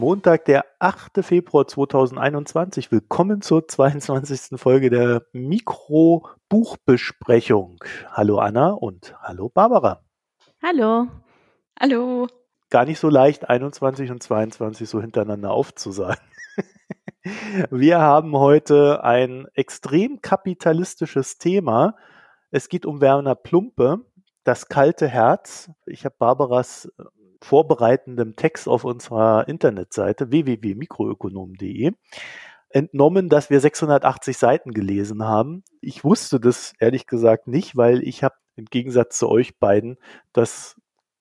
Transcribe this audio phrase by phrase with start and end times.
[0.00, 1.22] Montag, der 8.
[1.22, 2.90] Februar 2021.
[2.90, 4.58] Willkommen zur 22.
[4.58, 7.76] Folge der Mikro-Buchbesprechung.
[8.10, 10.02] Hallo Anna und hallo Barbara.
[10.62, 11.08] Hallo.
[11.78, 12.28] Hallo.
[12.70, 16.24] Gar nicht so leicht, 21 und 22 so hintereinander aufzusagen.
[17.70, 21.94] Wir haben heute ein extrem kapitalistisches Thema.
[22.50, 24.06] Es geht um Werner Plumpe,
[24.44, 25.70] das kalte Herz.
[25.84, 26.90] Ich habe Barbaras
[27.42, 31.92] vorbereitendem Text auf unserer Internetseite www.mikroökonom.de
[32.68, 35.64] entnommen, dass wir 680 Seiten gelesen haben.
[35.80, 39.98] Ich wusste das ehrlich gesagt nicht, weil ich habe im Gegensatz zu euch beiden
[40.32, 40.76] das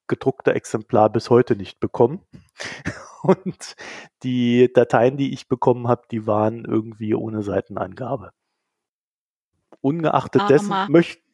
[0.08, 2.22] gedruckte Exemplar bis heute nicht bekommen.
[3.24, 3.76] Und
[4.24, 8.32] die Dateien, die ich bekommen habe, die waren irgendwie ohne Seitenangabe
[9.82, 10.54] ungeachtet Armer.
[10.54, 11.24] dessen möchten.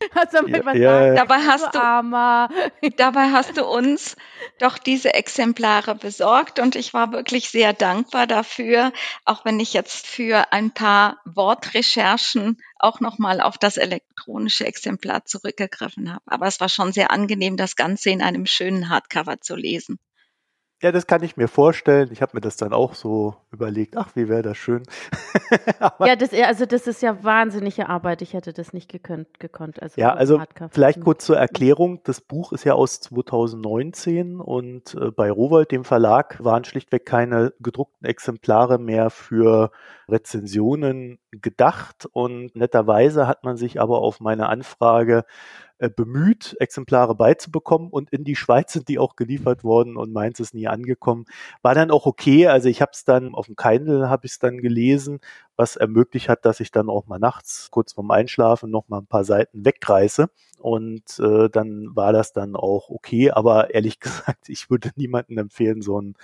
[0.75, 2.49] Ja, ja, dabei hast du, Armer.
[2.97, 4.15] dabei hast du uns
[4.59, 8.91] doch diese Exemplare besorgt und ich war wirklich sehr dankbar dafür,
[9.23, 16.13] auch wenn ich jetzt für ein paar Wortrecherchen auch nochmal auf das elektronische Exemplar zurückgegriffen
[16.13, 16.23] habe.
[16.27, 19.97] Aber es war schon sehr angenehm, das Ganze in einem schönen Hardcover zu lesen.
[20.85, 22.09] Ja, das kann ich mir vorstellen.
[22.11, 24.83] Ich habe mir das dann auch so überlegt, ach, wie wäre das schön.
[26.05, 28.21] ja, das, also das ist ja wahnsinnige Arbeit.
[28.21, 29.81] Ich hätte das nicht gekönnt, gekonnt.
[29.81, 32.01] Also ja, also vielleicht kurz zur Erklärung.
[32.03, 37.51] Das Buch ist ja aus 2019 und äh, bei Rowold, dem Verlag, waren schlichtweg keine
[37.59, 39.71] gedruckten Exemplare mehr für
[40.07, 42.07] Rezensionen gedacht.
[42.11, 45.25] Und netterweise hat man sich aber auf meine Anfrage
[45.77, 50.39] äh, bemüht, Exemplare beizubekommen und in die Schweiz sind die auch geliefert worden und meins
[50.39, 51.25] ist nie angekommen.
[51.63, 54.39] War dann auch okay, also ich habe es dann auf dem Kindle habe ich es
[54.39, 55.19] dann gelesen,
[55.57, 59.07] was ermöglicht hat, dass ich dann auch mal nachts kurz vorm Einschlafen noch mal ein
[59.07, 60.29] paar Seiten wegreiße
[60.59, 65.81] und äh, dann war das dann auch okay, aber ehrlich gesagt, ich würde niemandem empfehlen,
[65.81, 66.15] so einen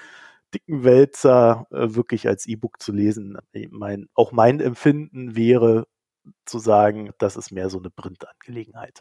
[0.54, 3.38] dicken Wälzer äh, wirklich als E-Book zu lesen.
[3.52, 5.88] Ich mein, auch mein Empfinden wäre
[6.46, 9.00] zu sagen, das ist mehr so eine Printangelegenheit.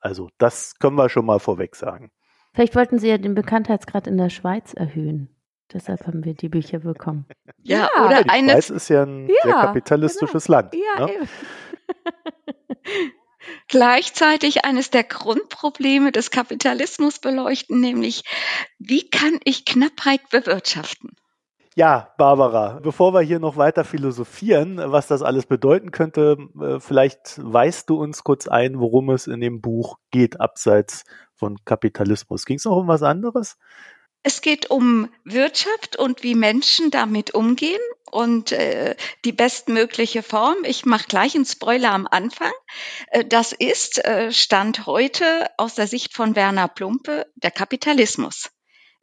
[0.00, 2.10] Also das können wir schon mal vorweg sagen.
[2.54, 5.34] Vielleicht wollten Sie ja den Bekanntheitsgrad in der Schweiz erhöhen.
[5.72, 7.26] Deshalb haben wir die Bücher bekommen.
[7.62, 8.52] Ja, ja oder die eine.
[8.52, 10.58] Schweiz ist ja ein ja, sehr kapitalistisches genau.
[10.58, 10.74] Land.
[10.74, 11.12] Ja, ne?
[11.14, 11.28] eben.
[13.68, 18.24] Gleichzeitig eines der Grundprobleme des Kapitalismus beleuchten, nämlich
[18.78, 21.16] wie kann ich Knappheit bewirtschaften?
[21.78, 27.38] Ja, Barbara, bevor wir hier noch weiter philosophieren, was das alles bedeuten könnte, äh, vielleicht
[27.40, 31.04] weißt du uns kurz ein, worum es in dem Buch geht, abseits
[31.34, 32.46] von Kapitalismus.
[32.46, 33.58] Ging es noch um was anderes?
[34.22, 37.80] Es geht um Wirtschaft und wie Menschen damit umgehen
[38.10, 40.56] und äh, die bestmögliche Form.
[40.64, 42.52] Ich mache gleich einen Spoiler am Anfang.
[43.08, 48.50] Äh, das ist äh, Stand heute aus der Sicht von Werner Plumpe der Kapitalismus.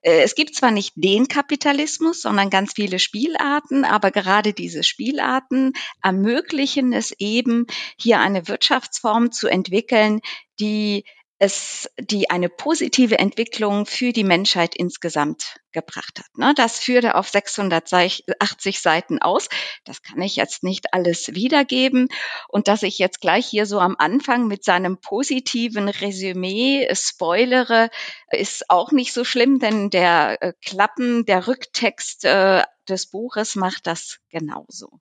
[0.02, 5.74] Äh, es gibt zwar nicht den Kapitalismus, sondern ganz viele Spielarten, aber gerade diese Spielarten
[6.04, 7.66] ermöglichen es eben,
[7.98, 10.22] hier eine Wirtschaftsform zu entwickeln,
[10.60, 11.06] die
[11.46, 16.38] es, die eine positive Entwicklung für die Menschheit insgesamt gebracht hat.
[16.38, 16.54] Ne?
[16.56, 19.48] Das führte auf 680 Seiten aus.
[19.84, 22.08] Das kann ich jetzt nicht alles wiedergeben.
[22.48, 27.90] Und dass ich jetzt gleich hier so am Anfang mit seinem positiven Resümee spoilere,
[28.32, 33.86] ist auch nicht so schlimm, denn der äh, Klappen, der Rücktext äh, des Buches macht
[33.88, 35.00] das genauso.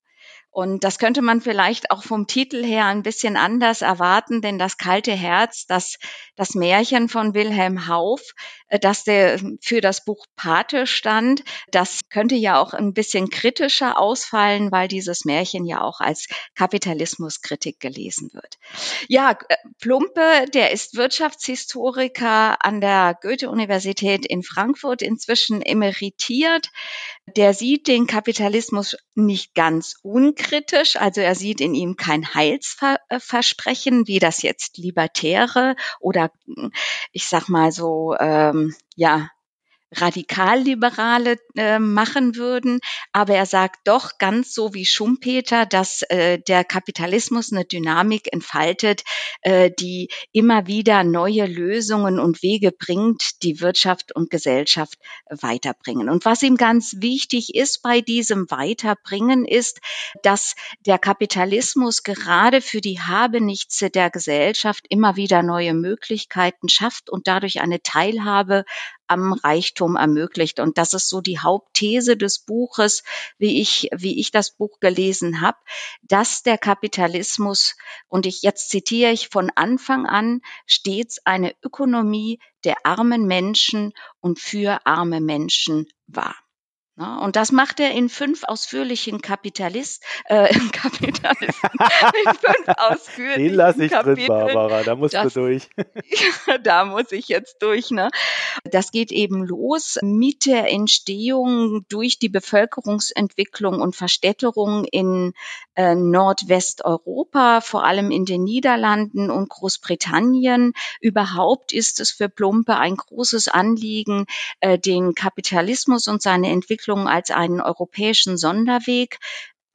[0.55, 4.79] Und das könnte man vielleicht auch vom Titel her ein bisschen anders erwarten, denn das
[4.79, 5.97] kalte Herz, das,
[6.37, 8.21] das Märchen von Wilhelm Hauff,
[8.69, 11.43] äh, das der für das Buch Pate stand,
[11.73, 17.81] das könnte ja auch ein bisschen kritischer ausfallen, weil dieses Märchen ja auch als Kapitalismuskritik
[17.81, 18.59] gelesen wird.
[19.09, 26.71] Ja, äh, Plumpe, der ist Wirtschaftshistoriker an der Goethe-Universität in Frankfurt, inzwischen emeritiert.
[27.27, 30.44] Der sieht den Kapitalismus nicht ganz unkritisch,
[31.01, 36.31] also er sieht in ihm kein Heilsversprechen, wie das jetzt Libertäre oder
[37.13, 39.31] ich sag mal so, ähm, ja,
[40.01, 42.81] Radikalliberale äh, machen würden.
[43.13, 49.03] Aber er sagt doch ganz so wie Schumpeter, dass äh, der Kapitalismus eine Dynamik entfaltet,
[49.43, 54.99] äh, die immer wieder neue Lösungen und Wege bringt, die Wirtschaft und Gesellschaft
[55.29, 56.09] weiterbringen.
[56.09, 59.81] Und was ihm ganz wichtig ist bei diesem Weiterbringen ist,
[60.23, 60.55] dass
[60.87, 67.61] der Kapitalismus gerade für die Habenichtse der Gesellschaft immer wieder neue Möglichkeiten schafft und dadurch
[67.61, 68.65] eine Teilhabe
[69.07, 70.61] am Reichtum ermöglicht.
[70.61, 73.03] Und das ist so die Hauptthese des Buches,
[73.39, 75.59] wie ich, wie ich das Buch gelesen habe,
[76.03, 77.77] dass der Kapitalismus,
[78.09, 84.39] und ich jetzt zitiere ich von Anfang an, stets eine Ökonomie der armen Menschen und
[84.39, 86.35] für arme Menschen war.
[86.97, 91.71] Na, und das macht er in fünf ausführlichen Kapitalist, äh, Kapitalisten,
[92.25, 94.17] in fünf ausführlichen Den lasse ich Kapiteln.
[94.29, 95.69] drin, Barbara, da musst Das- du durch.
[96.47, 97.91] Ja, da muss ich jetzt durch.
[97.91, 98.11] Ne?
[98.65, 105.33] Das geht eben los mit der Entstehung durch die Bevölkerungsentwicklung und Verstädterung in
[105.75, 110.73] äh, Nordwesteuropa, vor allem in den Niederlanden und Großbritannien.
[111.01, 114.27] Überhaupt ist es für Plumpe ein großes Anliegen,
[114.61, 119.19] äh, den Kapitalismus und seine Entwicklung als einen europäischen Sonderweg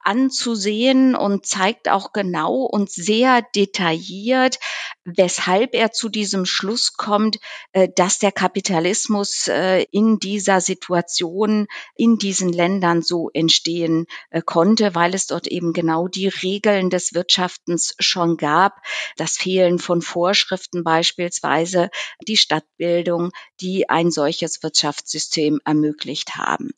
[0.02, 4.58] anzusehen und zeigt auch genau und sehr detailliert,
[5.04, 7.38] weshalb er zu diesem Schluss kommt,
[7.72, 14.94] äh, dass der Kapitalismus äh, in dieser Situation in diesen Ländern so entstehen äh, konnte,
[14.94, 18.80] weil es dort eben genau die Regeln des Wirtschaftens schon gab.
[19.16, 21.90] Das Fehlen von Vorschriften beispielsweise,
[22.26, 26.70] die Stadtbildung, die ein solches Wirtschaftssystem ermöglicht haben.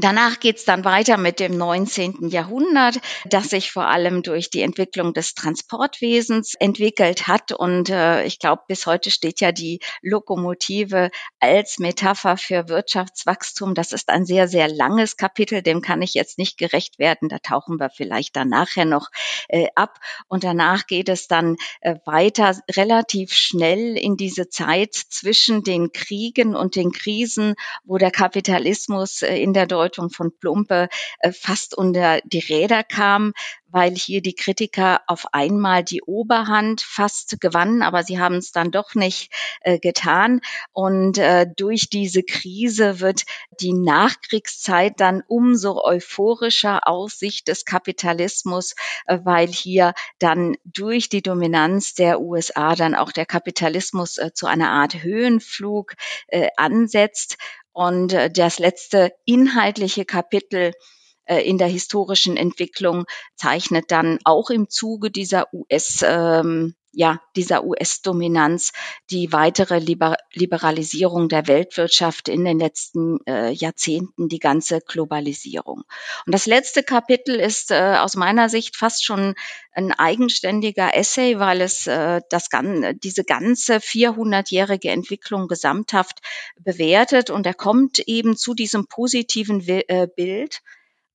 [0.00, 2.28] Danach geht's dann weiter mit dem 19.
[2.28, 7.50] Jahrhundert, das sich vor allem durch die Entwicklung des Transportwesens entwickelt hat.
[7.50, 11.10] Und äh, ich glaube, bis heute steht ja die Lokomotive
[11.40, 13.74] als Metapher für Wirtschaftswachstum.
[13.74, 17.28] Das ist ein sehr, sehr langes Kapitel, dem kann ich jetzt nicht gerecht werden.
[17.28, 19.08] Da tauchen wir vielleicht dann nachher noch
[19.48, 19.98] äh, ab.
[20.28, 26.54] Und danach geht es dann äh, weiter relativ schnell in diese Zeit zwischen den Kriegen
[26.54, 30.88] und den Krisen, wo der Kapitalismus äh, in der Deutung von Plumpe
[31.20, 33.32] äh, fast unter die Räder kam,
[33.70, 38.70] weil hier die Kritiker auf einmal die Oberhand fast gewannen, aber sie haben es dann
[38.70, 39.32] doch nicht
[39.62, 40.40] äh, getan.
[40.72, 43.24] Und äh, durch diese Krise wird
[43.60, 48.74] die Nachkriegszeit dann umso euphorischer aus Sicht des Kapitalismus,
[49.06, 54.70] äh, weil hier dann durch die Dominanz der USA dann auch der Kapitalismus zu einer
[54.70, 55.94] Art Höhenflug
[56.56, 57.36] ansetzt.
[57.78, 60.72] Und äh, das letzte inhaltliche Kapitel
[61.26, 63.04] äh, in der historischen Entwicklung
[63.36, 68.72] zeichnet dann auch im Zuge dieser US, ähm, ja, dieser US-Dominanz
[69.08, 75.84] die weitere Liber Liberalisierung der Weltwirtschaft in den letzten äh, Jahrzehnten, die ganze Globalisierung.
[76.26, 79.36] Und das letzte Kapitel ist äh, aus meiner Sicht fast schon
[79.70, 82.48] ein eigenständiger Essay, weil es äh, das,
[82.94, 86.18] diese ganze 400-jährige Entwicklung gesamthaft
[86.58, 90.62] bewertet und er kommt eben zu diesem positiven äh, Bild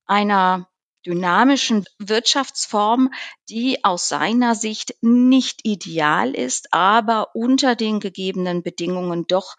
[0.06, 0.66] einer
[1.06, 3.10] dynamischen Wirtschaftsform,
[3.48, 9.56] die aus seiner Sicht nicht ideal ist, aber unter den gegebenen Bedingungen doch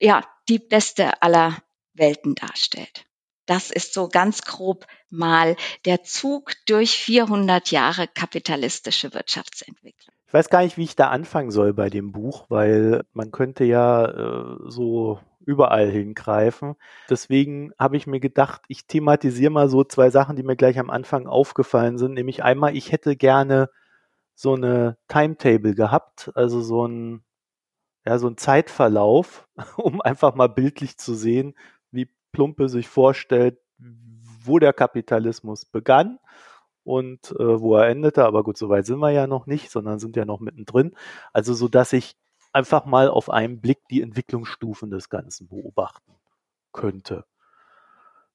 [0.00, 1.56] ja die beste aller
[1.94, 3.06] Welten darstellt.
[3.46, 10.14] Das ist so ganz grob mal der Zug durch 400 Jahre kapitalistische Wirtschaftsentwicklung.
[10.26, 13.64] Ich weiß gar nicht, wie ich da anfangen soll bei dem Buch, weil man könnte
[13.64, 16.76] ja äh, so überall hingreifen.
[17.10, 20.90] Deswegen habe ich mir gedacht, ich thematisiere mal so zwei Sachen, die mir gleich am
[20.90, 22.14] Anfang aufgefallen sind.
[22.14, 23.68] Nämlich einmal, ich hätte gerne
[24.34, 27.24] so eine Timetable gehabt, also so ein,
[28.06, 31.54] ja, so ein Zeitverlauf, um einfach mal bildlich zu sehen,
[31.90, 33.58] wie Plumpe sich vorstellt,
[34.44, 36.18] wo der Kapitalismus begann
[36.84, 38.24] und äh, wo er endete.
[38.24, 40.94] Aber gut, so weit sind wir ja noch nicht, sondern sind ja noch mittendrin.
[41.32, 42.16] Also so, dass ich
[42.52, 46.12] einfach mal auf einen Blick die Entwicklungsstufen des Ganzen beobachten
[46.72, 47.24] könnte.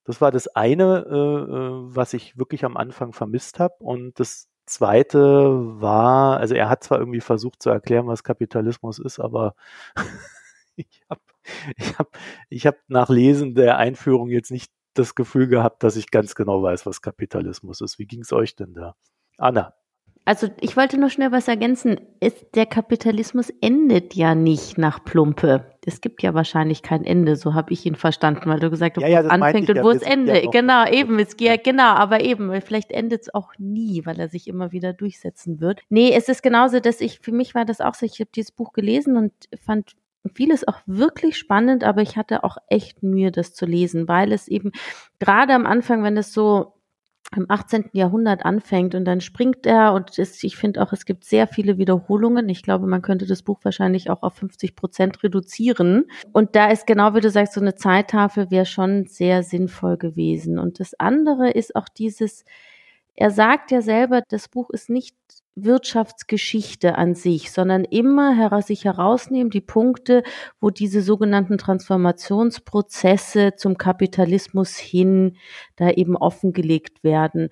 [0.04, 3.76] Das war das eine, äh, äh, was ich wirklich am Anfang vermisst habe.
[3.80, 9.20] Und das zweite war, also er hat zwar irgendwie versucht zu erklären, was Kapitalismus ist,
[9.20, 9.56] aber
[10.76, 11.22] ich habe
[11.78, 12.18] ich hab,
[12.50, 16.64] ich hab nach Lesen der Einführung jetzt nicht das Gefühl gehabt, dass ich ganz genau
[16.64, 18.00] weiß, was Kapitalismus ist.
[18.00, 18.96] Wie ging es euch denn da?
[19.38, 19.74] Anna.
[20.28, 22.00] Also ich wollte nur schnell was ergänzen.
[22.20, 25.72] Ist, der Kapitalismus endet ja nicht nach Plumpe.
[25.86, 29.04] Es gibt ja wahrscheinlich kein Ende, so habe ich ihn verstanden, weil du gesagt hast,
[29.04, 30.44] Ja, ja, wo es anfängt und ja, wo es endet.
[30.44, 31.18] noch- genau, eben.
[31.20, 34.92] Es geht, genau, aber eben, vielleicht endet es auch nie, weil er sich immer wieder
[34.92, 35.80] durchsetzen wird.
[35.88, 38.52] Nee, es ist genauso, dass ich, für mich war das auch so, ich habe dieses
[38.52, 39.32] Buch gelesen und
[39.66, 39.94] fand
[40.34, 44.50] vieles auch wirklich spannend, aber ich hatte auch echt Mühe, das zu lesen, weil es
[44.50, 44.74] eben
[45.20, 46.74] gerade am Anfang, wenn es so
[47.36, 47.90] im 18.
[47.92, 51.78] Jahrhundert anfängt und dann springt er und es, ich finde auch, es gibt sehr viele
[51.78, 52.48] Wiederholungen.
[52.50, 56.06] Ich glaube, man könnte das Buch wahrscheinlich auch auf 50 Prozent reduzieren.
[56.32, 60.58] Und da ist genau, wie du sagst, so eine Zeittafel wäre schon sehr sinnvoll gewesen.
[60.58, 62.46] Und das andere ist auch dieses,
[63.16, 65.16] er sagt ja selber, das Buch ist nicht
[65.64, 70.24] Wirtschaftsgeschichte an sich, sondern immer heraus, sich herausnehmen die Punkte,
[70.62, 75.38] wo diese sogenannten Transformationsprozesse zum Kapitalismus hin
[75.76, 77.50] da eben offengelegt werden.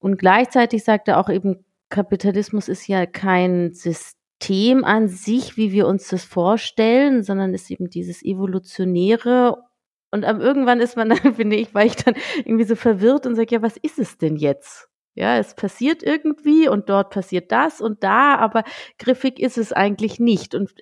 [0.00, 5.86] Und gleichzeitig sagt er auch eben, Kapitalismus ist ja kein System an sich, wie wir
[5.86, 9.62] uns das vorstellen, sondern ist eben dieses evolutionäre
[10.10, 13.36] Und am irgendwann ist man dann, finde ich, war ich dann irgendwie so verwirrt und
[13.36, 14.88] sage, ja, was ist es denn jetzt?
[15.14, 18.64] Ja, es passiert irgendwie und dort passiert das und da, aber
[18.98, 20.54] griffig ist es eigentlich nicht.
[20.54, 20.72] Und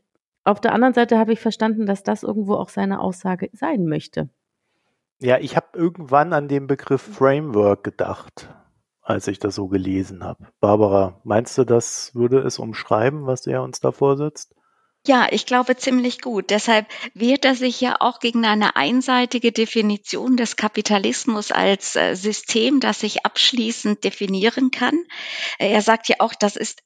[0.45, 4.31] auf der anderen Seite habe ich verstanden, dass das irgendwo auch seine Aussage sein möchte.
[5.21, 8.49] Ja, ich habe irgendwann an den Begriff Framework gedacht,
[9.03, 10.49] als ich das so gelesen habe.
[10.59, 14.55] Barbara, meinst du, das würde es umschreiben, was er uns da vorsetzt?
[15.04, 16.50] Ja, ich glaube ziemlich gut.
[16.50, 22.78] Deshalb wehrt er sich ja auch gegen eine einseitige Definition des Kapitalismus als äh, System,
[22.78, 25.04] das sich abschließend definieren kann.
[25.59, 26.82] Er sagt ja auch, das ist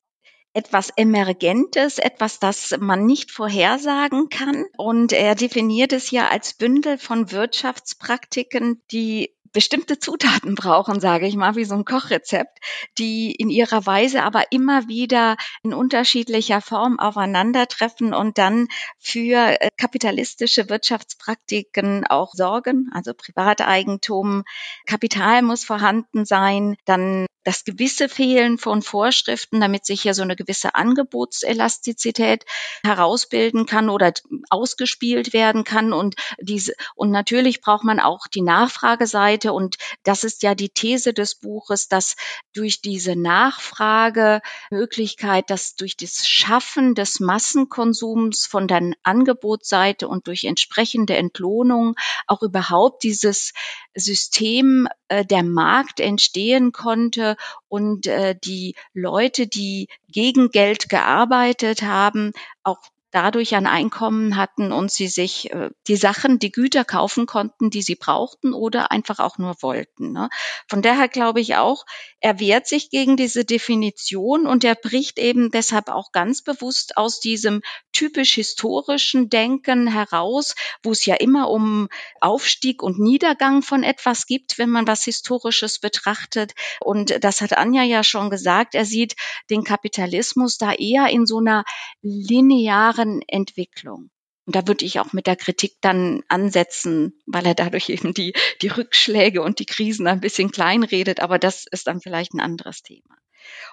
[0.54, 4.64] etwas Emergentes, etwas, das man nicht vorhersagen kann.
[4.78, 11.34] Und er definiert es ja als Bündel von Wirtschaftspraktiken, die bestimmte Zutaten brauchen, sage ich
[11.34, 12.58] mal, wie so ein Kochrezept,
[12.98, 19.70] die in ihrer Weise aber immer wieder in unterschiedlicher Form aufeinandertreffen und dann für äh,
[19.78, 22.90] kapitalistische Wirtschaftspraktiken auch sorgen.
[22.92, 24.44] Also Privateigentum,
[24.84, 30.34] Kapital muss vorhanden sein, dann das gewisse Fehlen von Vorschriften, damit sich hier so eine
[30.34, 32.44] gewisse Angebotselastizität
[32.82, 34.12] herausbilden kann oder
[34.50, 35.92] ausgespielt werden kann.
[35.92, 39.52] Und diese und natürlich braucht man auch die Nachfrageseite.
[39.52, 42.16] Und das ist ja die These des Buches, dass
[42.52, 51.16] durch diese Nachfragemöglichkeit, dass durch das Schaffen des Massenkonsums von der Angebotsseite und durch entsprechende
[51.16, 51.94] Entlohnung
[52.26, 53.52] auch überhaupt dieses
[53.96, 57.36] System äh, der Markt entstehen konnte
[57.68, 62.78] und äh, die Leute, die gegen Geld gearbeitet haben, auch
[63.10, 67.80] dadurch ein Einkommen hatten und sie sich äh, die Sachen, die Güter kaufen konnten, die
[67.80, 70.12] sie brauchten oder einfach auch nur wollten.
[70.12, 70.28] Ne?
[70.68, 71.86] Von daher glaube ich auch,
[72.26, 77.20] er wehrt sich gegen diese Definition und er bricht eben deshalb auch ganz bewusst aus
[77.20, 81.88] diesem typisch historischen Denken heraus, wo es ja immer um
[82.20, 86.54] Aufstieg und Niedergang von etwas gibt, wenn man was Historisches betrachtet.
[86.80, 89.14] Und das hat Anja ja schon gesagt, er sieht
[89.48, 91.62] den Kapitalismus da eher in so einer
[92.02, 94.10] linearen Entwicklung.
[94.46, 98.32] Und da würde ich auch mit der Kritik dann ansetzen, weil er dadurch eben die,
[98.62, 101.20] die Rückschläge und die Krisen ein bisschen kleinredet.
[101.20, 103.16] Aber das ist dann vielleicht ein anderes Thema.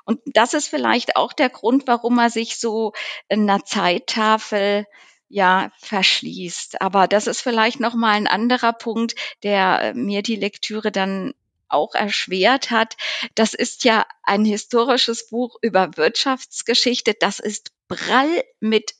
[0.03, 2.93] Und das ist vielleicht auch der Grund, warum er sich so
[3.29, 4.85] in einer Zeittafel
[5.29, 6.81] ja verschließt.
[6.81, 11.33] Aber das ist vielleicht noch mal ein anderer Punkt, der mir die Lektüre dann
[11.67, 12.97] auch erschwert hat.
[13.35, 17.15] Das ist ja ein historisches Buch über Wirtschaftsgeschichte.
[17.19, 18.93] Das ist prall mit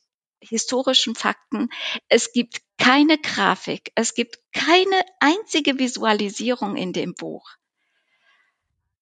[0.47, 1.69] historischen Fakten.
[2.09, 7.47] Es gibt keine Grafik, es gibt keine einzige Visualisierung in dem Buch.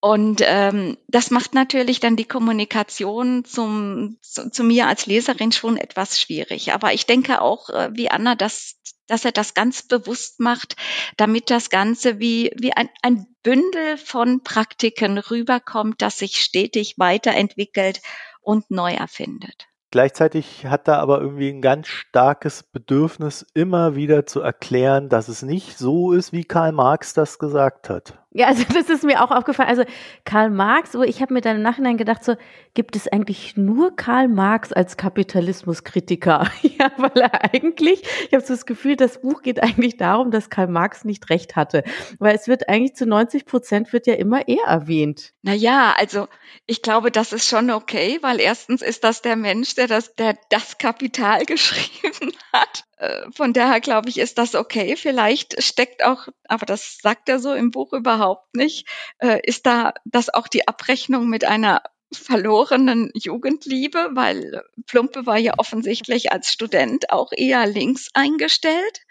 [0.03, 5.77] Und ähm, das macht natürlich dann die Kommunikation zum, zu, zu, mir als Leserin schon
[5.77, 6.73] etwas schwierig.
[6.73, 10.75] Aber ich denke auch, äh, wie Anna, dass, dass er das ganz bewusst macht,
[11.17, 18.01] damit das Ganze wie, wie ein, ein Bündel von Praktiken rüberkommt, das sich stetig weiterentwickelt
[18.41, 19.67] und neu erfindet.
[19.91, 25.41] Gleichzeitig hat er aber irgendwie ein ganz starkes Bedürfnis, immer wieder zu erklären, dass es
[25.41, 28.17] nicht so ist, wie Karl Marx das gesagt hat.
[28.33, 29.67] Ja, also das ist mir auch aufgefallen.
[29.67, 29.83] Also
[30.23, 32.35] Karl Marx, wo ich habe mir dann im Nachhinein gedacht, so
[32.73, 36.49] gibt es eigentlich nur Karl Marx als Kapitalismuskritiker?
[36.61, 40.49] ja, weil er eigentlich, ich habe so das Gefühl, das Buch geht eigentlich darum, dass
[40.49, 41.83] Karl Marx nicht recht hatte,
[42.19, 45.33] weil es wird eigentlich zu 90 Prozent wird ja immer er erwähnt.
[45.41, 46.29] Na ja, also
[46.67, 50.37] ich glaube, das ist schon okay, weil erstens ist das der Mensch, der das, der
[50.49, 52.85] das Kapital geschrieben hat.
[52.97, 54.95] Äh, von daher glaube ich, ist das okay.
[54.95, 58.20] Vielleicht steckt auch, aber das sagt er so im Buch überhaupt
[58.53, 58.87] nicht,
[59.19, 61.81] äh, ist da das auch die Abrechnung mit einer
[62.13, 69.01] verlorenen Jugendliebe, weil Plumpe war ja offensichtlich als Student auch eher links eingestellt.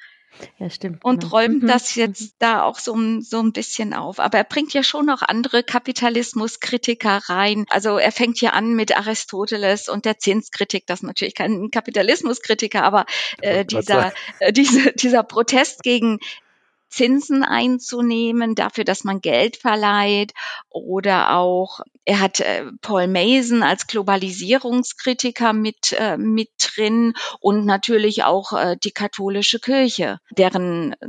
[0.58, 1.04] Ja, stimmt.
[1.04, 1.36] Und genau.
[1.36, 1.66] räumt mhm.
[1.66, 2.36] das jetzt mhm.
[2.38, 4.20] da auch so, so ein bisschen auf.
[4.20, 7.66] Aber er bringt ja schon noch andere Kapitalismuskritiker rein.
[7.68, 10.86] Also er fängt ja an mit Aristoteles und der Zinskritik.
[10.86, 13.06] Das ist natürlich kein Kapitalismuskritiker, aber
[13.40, 16.20] äh, dieser, äh, diese, dieser Protest gegen
[16.90, 20.32] Zinsen einzunehmen, dafür, dass man Geld verleiht.
[20.68, 28.24] Oder auch, er hat äh, Paul Mason als Globalisierungskritiker mit, äh, mit drin und natürlich
[28.24, 31.08] auch äh, die katholische Kirche, deren äh,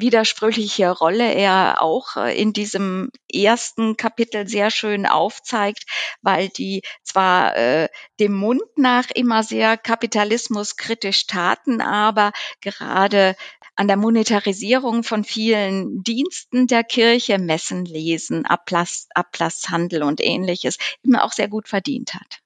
[0.00, 5.84] widersprüchliche Rolle er auch äh, in diesem ersten Kapitel sehr schön aufzeigt,
[6.22, 13.36] weil die zwar äh, dem Mund nach immer sehr kapitalismuskritisch taten, aber gerade
[13.80, 21.24] an der Monetarisierung von vielen Diensten der Kirche, Messen lesen, Ablass, Ablasshandel und ähnliches, immer
[21.24, 22.40] auch sehr gut verdient hat.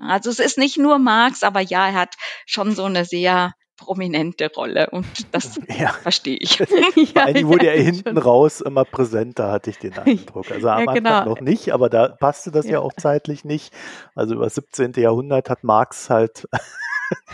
[0.00, 4.50] Also es ist nicht nur Marx, aber ja, er hat schon so eine sehr prominente
[4.52, 5.90] Rolle und das ja.
[5.90, 6.58] verstehe ich.
[7.14, 8.18] ja, Eigentlich wurde ja, er hinten schon.
[8.18, 10.50] raus immer präsenter, hatte ich den Eindruck.
[10.50, 11.24] Also am ja, Anfang genau.
[11.24, 12.72] noch nicht, aber da passte das ja.
[12.72, 13.72] ja auch zeitlich nicht.
[14.16, 14.94] Also über das 17.
[14.96, 16.48] Jahrhundert hat Marx halt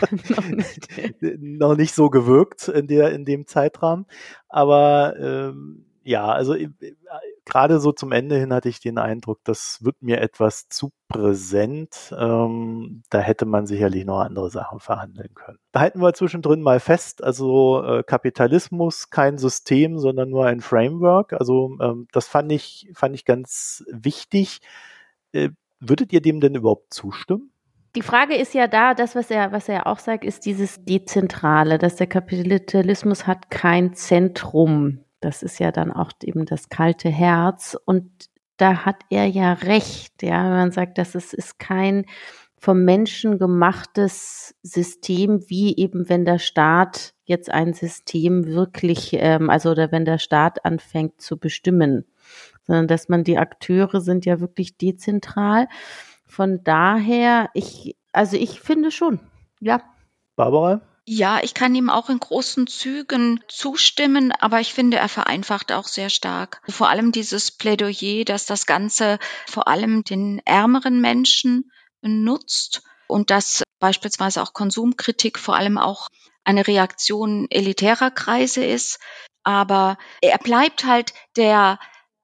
[0.29, 0.89] noch, nicht.
[1.39, 1.95] noch, nicht.
[1.95, 4.05] so gewirkt in der in dem Zeitrahmen.
[4.49, 6.69] Aber ähm, ja, also äh,
[7.45, 12.13] gerade so zum Ende hin hatte ich den Eindruck, das wird mir etwas zu präsent.
[12.17, 15.59] Ähm, da hätte man sicherlich noch andere Sachen verhandeln können.
[15.71, 21.33] Behalten wir zwischendrin mal fest, also äh, Kapitalismus kein System, sondern nur ein Framework.
[21.33, 24.59] Also ähm, das fand ich, fand ich ganz wichtig.
[25.31, 25.49] Äh,
[25.79, 27.52] würdet ihr dem denn überhaupt zustimmen?
[27.95, 31.77] Die Frage ist ja da, das, was er, was er auch sagt, ist dieses Dezentrale,
[31.77, 35.03] dass der Kapitalismus hat kein Zentrum.
[35.19, 37.77] Das ist ja dann auch eben das kalte Herz.
[37.85, 38.09] Und
[38.57, 42.05] da hat er ja recht, ja, wenn man sagt, dass es ist kein
[42.57, 49.71] vom Menschen gemachtes System, wie eben wenn der Staat jetzt ein System wirklich, ähm, also
[49.71, 52.05] oder wenn der Staat anfängt zu bestimmen,
[52.65, 55.67] sondern dass man die Akteure sind ja wirklich dezentral.
[56.33, 59.19] Von daher, ich, also ich finde schon,
[59.59, 59.83] ja.
[60.35, 60.81] Barbara?
[61.05, 65.83] Ja, ich kann ihm auch in großen Zügen zustimmen, aber ich finde, er vereinfacht auch
[65.83, 66.63] sehr stark.
[66.67, 71.71] Vor allem dieses Plädoyer, dass das Ganze vor allem den ärmeren Menschen
[72.01, 76.07] nutzt und dass beispielsweise auch Konsumkritik vor allem auch
[76.43, 78.97] eine Reaktion elitärer Kreise ist.
[79.43, 81.77] Aber er bleibt halt der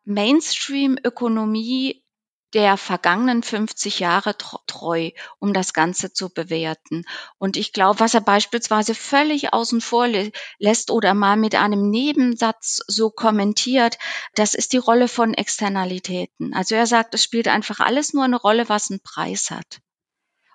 [0.05, 2.01] Mainstream-Ökonomie
[2.53, 7.05] der vergangenen 50 Jahre treu, um das Ganze zu bewerten.
[7.37, 10.07] Und ich glaube, was er beispielsweise völlig außen vor
[10.57, 13.97] lässt oder mal mit einem Nebensatz so kommentiert,
[14.35, 16.53] das ist die Rolle von Externalitäten.
[16.53, 19.81] Also er sagt, es spielt einfach alles nur eine Rolle, was einen Preis hat.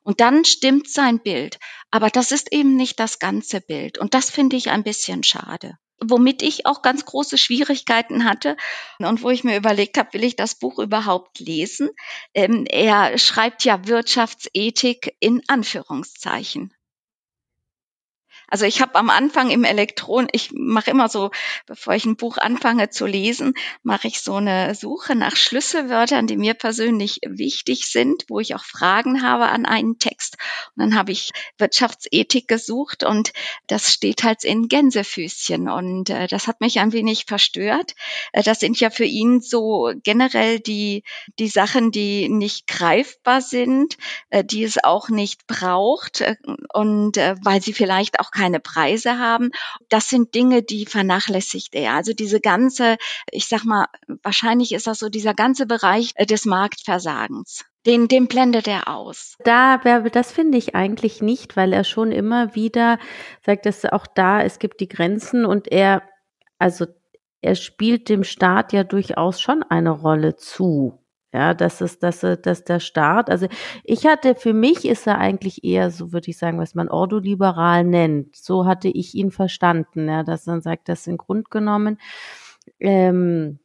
[0.03, 1.59] Und dann stimmt sein Bild.
[1.91, 3.99] Aber das ist eben nicht das ganze Bild.
[3.99, 8.57] Und das finde ich ein bisschen schade womit ich auch ganz große Schwierigkeiten hatte
[8.99, 11.91] und wo ich mir überlegt habe, will ich das Buch überhaupt lesen?
[12.35, 16.73] Ähm, er schreibt ja Wirtschaftsethik in Anführungszeichen.
[18.55, 21.33] Also ich habe am Anfang im Elektron, ich mache immer so,
[21.67, 26.37] bevor ich ein Buch anfange zu lesen, mache ich so eine Suche nach Schlüsselwörtern, die
[26.37, 30.37] mir persönlich wichtig sind, wo ich auch Fragen habe an einen Text.
[30.77, 33.33] Und dann habe ich Wirtschaftsethik gesucht und
[33.67, 37.97] das steht halt in Gänsefüßchen und äh, das hat mich ein wenig verstört.
[38.31, 41.03] Äh, das sind ja für ihn so generell die
[41.41, 43.97] die Sachen, die nicht greifbar sind,
[44.31, 46.37] äh, die es auch nicht braucht äh,
[46.73, 49.51] und äh, weil sie vielleicht auch keine Preise haben.
[49.89, 51.95] Das sind Dinge, die vernachlässigt er.
[51.95, 52.97] Also diese ganze,
[53.31, 53.87] ich sag mal,
[54.23, 57.65] wahrscheinlich ist das so dieser ganze Bereich äh, des Marktversagens.
[57.87, 59.37] Den, den blendet er aus.
[59.45, 62.99] Da, das finde ich eigentlich nicht, weil er schon immer wieder
[63.45, 66.03] sagt, dass auch da, es gibt die Grenzen und er,
[66.59, 66.87] also
[67.43, 71.04] er spielt dem Staat ja durchaus schon eine Rolle zu.
[71.35, 73.49] Ja, das ist, das, dass der Staat, also
[73.83, 77.83] ich hatte, für mich ist er eigentlich eher, so würde ich sagen, was man ordoliberal
[77.83, 78.37] nennt.
[78.37, 81.99] So hatte ich ihn verstanden, ja, dass man sagt, das sind Grundgenommen,
[82.79, 83.59] ähm,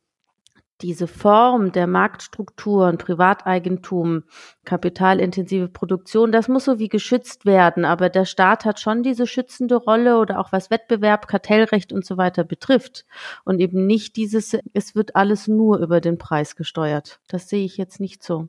[0.82, 4.24] diese Form der Marktstrukturen, Privateigentum,
[4.64, 7.86] kapitalintensive Produktion, das muss so wie geschützt werden.
[7.86, 12.18] Aber der Staat hat schon diese schützende Rolle oder auch was Wettbewerb, Kartellrecht und so
[12.18, 13.06] weiter betrifft.
[13.44, 17.20] Und eben nicht dieses, es wird alles nur über den Preis gesteuert.
[17.28, 18.48] Das sehe ich jetzt nicht so.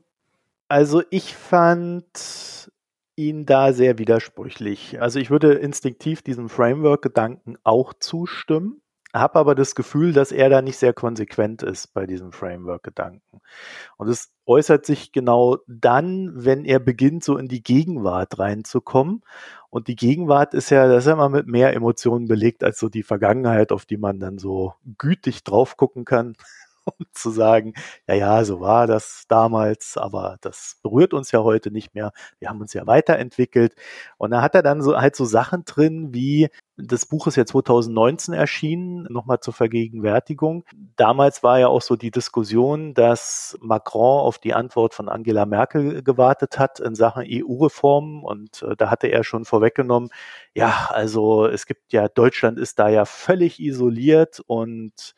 [0.69, 2.71] Also ich fand
[3.17, 5.01] ihn da sehr widersprüchlich.
[5.01, 8.81] Also ich würde instinktiv diesem Framework-Gedanken auch zustimmen
[9.13, 13.41] habe aber das Gefühl, dass er da nicht sehr konsequent ist bei diesem Framework-Gedanken.
[13.97, 19.23] Und es äußert sich genau dann, wenn er beginnt, so in die Gegenwart reinzukommen.
[19.69, 22.89] Und die Gegenwart ist ja, das ist ja immer mit mehr Emotionen belegt als so
[22.89, 26.35] die Vergangenheit, auf die man dann so gütig drauf gucken kann
[26.85, 27.73] um zu sagen,
[28.07, 32.11] ja, ja, so war das damals, aber das berührt uns ja heute nicht mehr.
[32.39, 33.75] Wir haben uns ja weiterentwickelt.
[34.17, 37.45] Und da hat er dann so halt so Sachen drin wie, das Buch ist ja
[37.45, 40.63] 2019 erschienen, nochmal zur Vergegenwärtigung.
[40.95, 46.03] Damals war ja auch so die Diskussion, dass Macron auf die Antwort von Angela Merkel
[46.03, 48.23] gewartet hat in Sachen EU-Reformen.
[48.23, 50.09] Und äh, da hatte er schon vorweggenommen,
[50.53, 55.13] ja, also es gibt ja, Deutschland ist da ja völlig isoliert und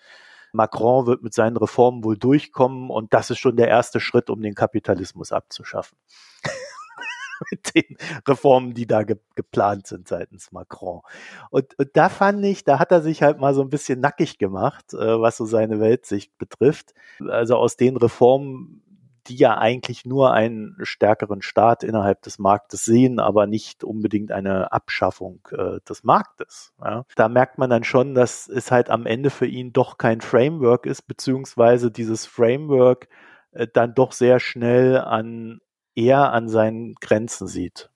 [0.54, 4.42] Macron wird mit seinen Reformen wohl durchkommen und das ist schon der erste Schritt, um
[4.42, 5.98] den Kapitalismus abzuschaffen.
[7.52, 11.02] mit den Reformen, die da ge geplant sind seitens Macron.
[11.50, 14.38] Und, und, da fand ich, da hat er sich halt mal so ein bisschen nackig
[14.38, 16.94] gemacht, äh, was so seine Weltsicht betrifft.
[17.28, 18.83] Also aus den Reformen,
[19.28, 24.72] die ja eigentlich nur einen stärkeren Staat innerhalb des Marktes sehen, aber nicht unbedingt eine
[24.72, 26.74] Abschaffung äh, des Marktes.
[26.84, 27.06] Ja.
[27.16, 30.86] Da merkt man dann schon, dass es halt am Ende für ihn doch kein Framework
[30.86, 33.08] ist, beziehungsweise dieses Framework
[33.52, 35.60] äh, dann doch sehr schnell an
[35.96, 37.90] eher an seinen Grenzen sieht.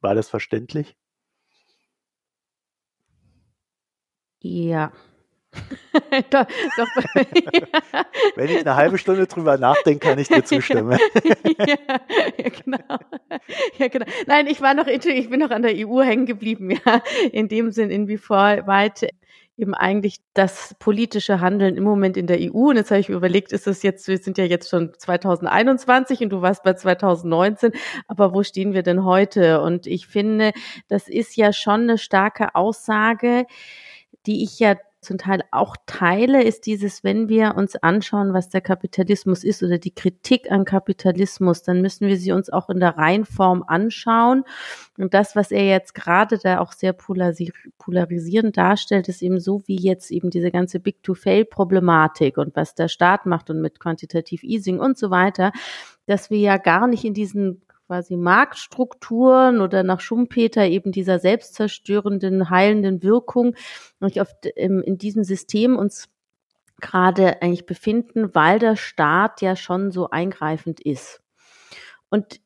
[0.00, 0.96] War das verständlich?
[4.40, 4.92] Ja.
[6.30, 6.88] doch, doch.
[8.36, 10.98] Wenn ich eine halbe Stunde drüber nachdenke, kann ich dir zustimmen.
[11.24, 11.76] ja,
[12.38, 12.98] ja, genau.
[13.78, 14.06] ja, genau.
[14.26, 17.02] Nein, ich war noch, ich bin noch an der EU hängen geblieben, ja.
[17.32, 19.08] In dem Sinn, inwieweit
[19.58, 22.70] eben eigentlich das politische Handeln im Moment in der EU.
[22.70, 26.20] Und jetzt habe ich mir überlegt, ist es jetzt, wir sind ja jetzt schon 2021
[26.20, 27.72] und du warst bei 2019,
[28.06, 29.62] aber wo stehen wir denn heute?
[29.62, 30.52] Und ich finde,
[30.88, 33.46] das ist ja schon eine starke Aussage,
[34.26, 34.74] die ich ja
[35.06, 39.78] zum Teil auch teile, ist dieses, wenn wir uns anschauen, was der Kapitalismus ist oder
[39.78, 44.44] die Kritik an Kapitalismus, dann müssen wir sie uns auch in der Reihenform anschauen.
[44.98, 49.76] Und das, was er jetzt gerade da auch sehr polarisierend darstellt, ist eben so wie
[49.76, 54.98] jetzt eben diese ganze Big-to-Fail-Problematik und was der Staat macht und mit Quantitativ Easing und
[54.98, 55.52] so weiter,
[56.06, 62.50] dass wir ja gar nicht in diesen quasi Marktstrukturen oder nach Schumpeter eben dieser selbstzerstörenden,
[62.50, 63.54] heilenden Wirkung
[64.00, 66.08] oft in diesem System uns
[66.80, 71.22] gerade eigentlich befinden, weil der Staat ja schon so eingreifend ist.
[72.10, 72.40] Und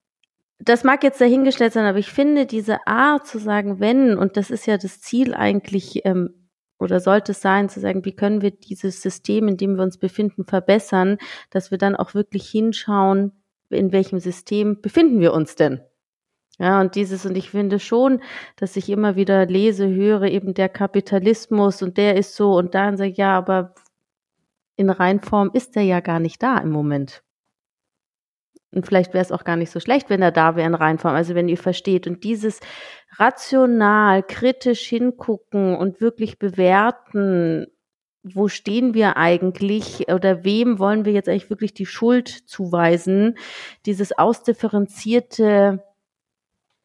[0.58, 4.50] das mag jetzt dahingestellt sein, aber ich finde diese Art zu sagen, wenn, und das
[4.50, 6.34] ist ja das Ziel eigentlich, ähm,
[6.78, 9.98] oder sollte es sein, zu sagen, wie können wir dieses System, in dem wir uns
[9.98, 11.18] befinden, verbessern,
[11.50, 13.39] dass wir dann auch wirklich hinschauen,
[13.70, 15.80] in welchem System befinden wir uns denn?
[16.58, 18.20] Ja, und dieses, und ich finde schon,
[18.56, 22.98] dass ich immer wieder lese, höre, eben der Kapitalismus und der ist so und dann
[22.98, 23.74] sage ich, ja, aber
[24.76, 27.22] in Reinform ist der ja gar nicht da im Moment.
[28.72, 31.14] Und vielleicht wäre es auch gar nicht so schlecht, wenn er da wäre in Reinform,
[31.14, 32.06] also wenn ihr versteht.
[32.06, 32.60] Und dieses
[33.16, 37.66] rational, kritisch hingucken und wirklich bewerten,
[38.22, 43.38] wo stehen wir eigentlich oder wem wollen wir jetzt eigentlich wirklich die Schuld zuweisen?
[43.86, 45.82] Dieses ausdifferenzierte,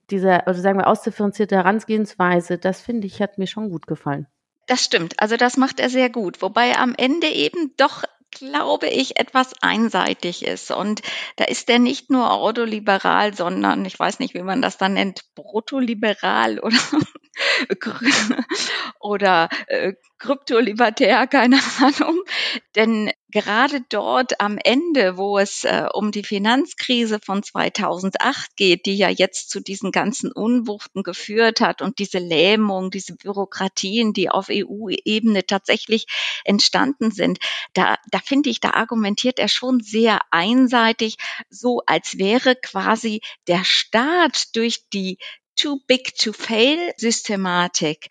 [0.09, 4.27] dieser, also sagen wir ausdifferenzierte Herangehensweise, das finde ich, hat mir schon gut gefallen.
[4.67, 5.19] Das stimmt.
[5.19, 6.41] Also das macht er sehr gut.
[6.41, 10.71] Wobei am Ende eben doch glaube ich, etwas einseitig ist.
[10.71, 11.01] Und
[11.37, 15.21] da ist er nicht nur ordoliberal, sondern ich weiß nicht, wie man das dann nennt,
[15.35, 16.77] bruttoliberal oder
[18.99, 22.21] oder äh, kryptolibertär, keine Ahnung.
[22.75, 28.95] Denn gerade dort am Ende, wo es äh, um die Finanzkrise von 2008 geht, die
[28.95, 34.47] ja jetzt zu diesen ganzen Unwuchten geführt hat und diese Lähmung, diese Bürokratien, die auf
[34.49, 36.05] EU-Ebene tatsächlich
[36.45, 37.39] entstanden sind,
[37.73, 41.17] da, da finde ich, da argumentiert er schon sehr einseitig,
[41.49, 45.17] so als wäre quasi der Staat durch die
[45.55, 48.09] Too Big to Fail Systematik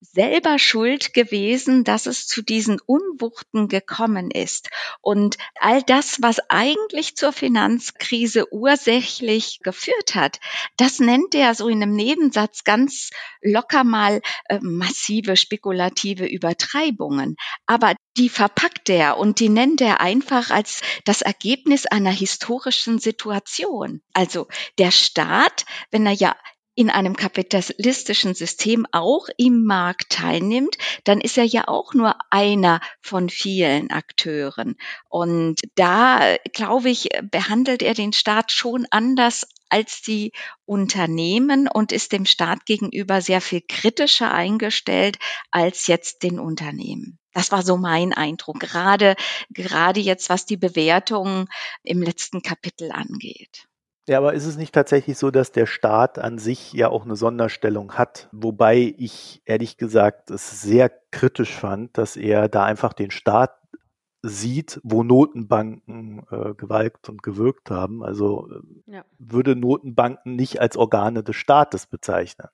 [0.00, 4.68] selber schuld gewesen, dass es zu diesen Unwuchten gekommen ist.
[5.00, 10.40] Und all das, was eigentlich zur Finanzkrise ursächlich geführt hat,
[10.76, 13.10] das nennt er so in einem Nebensatz ganz
[13.42, 17.36] locker mal äh, massive spekulative Übertreibungen.
[17.66, 24.02] Aber die verpackt er und die nennt er einfach als das Ergebnis einer historischen Situation.
[24.12, 26.36] Also der Staat, wenn er ja
[26.76, 32.80] in einem kapitalistischen System auch im Markt teilnimmt, dann ist er ja auch nur einer
[33.00, 34.76] von vielen Akteuren.
[35.08, 40.32] Und da, glaube ich, behandelt er den Staat schon anders als die
[40.66, 45.18] Unternehmen und ist dem Staat gegenüber sehr viel kritischer eingestellt
[45.50, 47.18] als jetzt den Unternehmen.
[47.32, 49.16] Das war so mein Eindruck, gerade,
[49.50, 51.48] gerade jetzt, was die Bewertung
[51.82, 53.66] im letzten Kapitel angeht.
[54.08, 57.16] Ja, aber ist es nicht tatsächlich so, dass der Staat an sich ja auch eine
[57.16, 58.28] Sonderstellung hat?
[58.30, 63.58] Wobei ich ehrlich gesagt es sehr kritisch fand, dass er da einfach den Staat
[64.22, 68.04] sieht, wo Notenbanken äh, gewalkt und gewirkt haben.
[68.04, 68.48] Also
[68.86, 69.04] äh, ja.
[69.18, 72.48] würde Notenbanken nicht als Organe des Staates bezeichnen.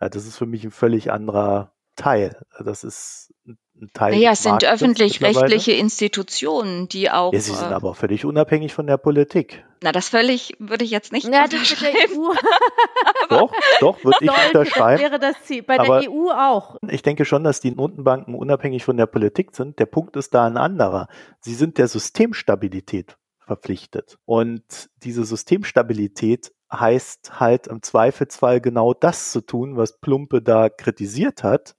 [0.00, 2.44] Ja, das ist für mich ein völlig anderer Teil.
[2.64, 4.12] Das ist ein Teil.
[4.12, 7.32] Naja, es sind öffentlich-rechtliche Institutionen, die auch.
[7.32, 9.64] Ja, sie sind äh, aber auch völlig unabhängig von der Politik.
[9.82, 11.96] Na, das völlig würde ich jetzt nicht ja, unterschreiben.
[11.98, 13.38] Das EU.
[13.38, 15.02] doch, doch, würde ich unterschreiben.
[15.02, 15.62] Das wäre das Ziel.
[15.62, 16.76] Bei aber der EU auch.
[16.88, 19.78] Ich denke schon, dass die Notenbanken unabhängig von der Politik sind.
[19.78, 21.08] Der Punkt ist da ein anderer.
[21.40, 24.18] Sie sind der Systemstabilität verpflichtet.
[24.24, 31.42] Und diese Systemstabilität heißt halt im Zweifelsfall genau das zu tun, was Plumpe da kritisiert
[31.42, 31.74] hat,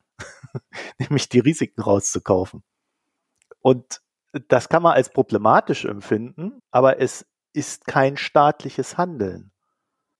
[1.00, 2.63] nämlich die Risiken rauszukaufen.
[3.60, 4.02] Und
[4.48, 9.53] das kann man als problematisch empfinden, aber es ist kein staatliches Handeln.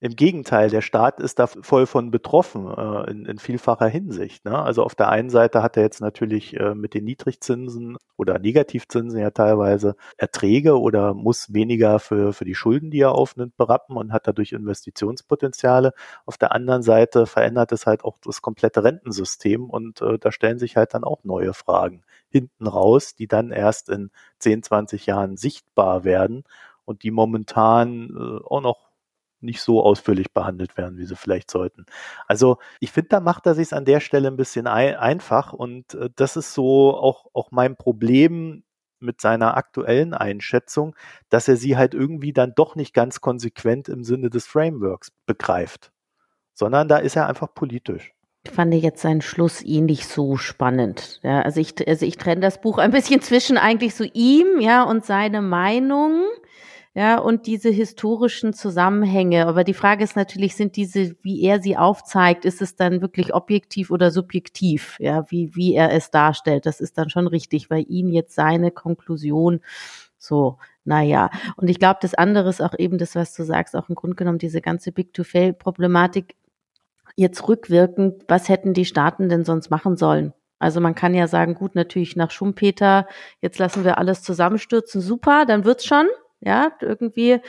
[0.04, 4.44] Im Gegenteil, der Staat ist da voll von betroffen äh, in, in, vielfacher Hinsicht.
[4.44, 4.62] Ne?
[4.62, 9.18] Also auf der einen Seite hat er jetzt natürlich äh, mit den Niedrigzinsen oder Negativzinsen
[9.18, 14.12] ja teilweise Erträge oder muss weniger für, für die Schulden, die er aufnimmt, berappen und
[14.12, 15.94] hat dadurch Investitionspotenziale.
[16.26, 20.58] Auf der anderen Seite verändert es halt auch das komplette Rentensystem und äh, da stellen
[20.58, 25.38] sich halt dann auch neue Fragen hinten raus, die dann erst in 10, 20 Jahren
[25.38, 26.44] sichtbar werden
[26.84, 28.93] und die momentan äh, auch noch
[29.44, 31.86] nicht so ausführlich behandelt werden, wie sie vielleicht sollten.
[32.26, 35.94] Also ich finde, da macht er sich an der Stelle ein bisschen ein, einfach und
[35.94, 38.64] äh, das ist so auch, auch mein Problem
[39.00, 40.96] mit seiner aktuellen Einschätzung,
[41.28, 45.92] dass er sie halt irgendwie dann doch nicht ganz konsequent im Sinne des Frameworks begreift,
[46.54, 48.14] sondern da ist er einfach politisch.
[48.46, 51.20] Ich fand jetzt seinen Schluss ähnlich eh so spannend.
[51.22, 54.82] Ja, also ich, also ich trenne das Buch ein bisschen zwischen eigentlich so ihm, ja,
[54.82, 56.24] und seine Meinung
[56.96, 59.46] ja, und diese historischen Zusammenhänge.
[59.48, 63.34] Aber die Frage ist natürlich, sind diese, wie er sie aufzeigt, ist es dann wirklich
[63.34, 64.96] objektiv oder subjektiv?
[65.00, 66.66] Ja, wie, wie er es darstellt.
[66.66, 69.60] Das ist dann schon richtig, weil ihn jetzt seine Konklusion
[70.18, 71.30] so, naja.
[71.56, 74.14] Und ich glaube, das andere ist auch eben das, was du sagst, auch im Grunde
[74.14, 76.36] genommen diese ganze Big-to-Fail-Problematik
[77.16, 80.32] jetzt rückwirkend, was hätten die Staaten denn sonst machen sollen?
[80.60, 83.06] Also man kann ja sagen, gut, natürlich nach Schumpeter,
[83.40, 86.06] jetzt lassen wir alles zusammenstürzen, super, dann wird's schon.
[86.44, 87.40] Ja, irgendwie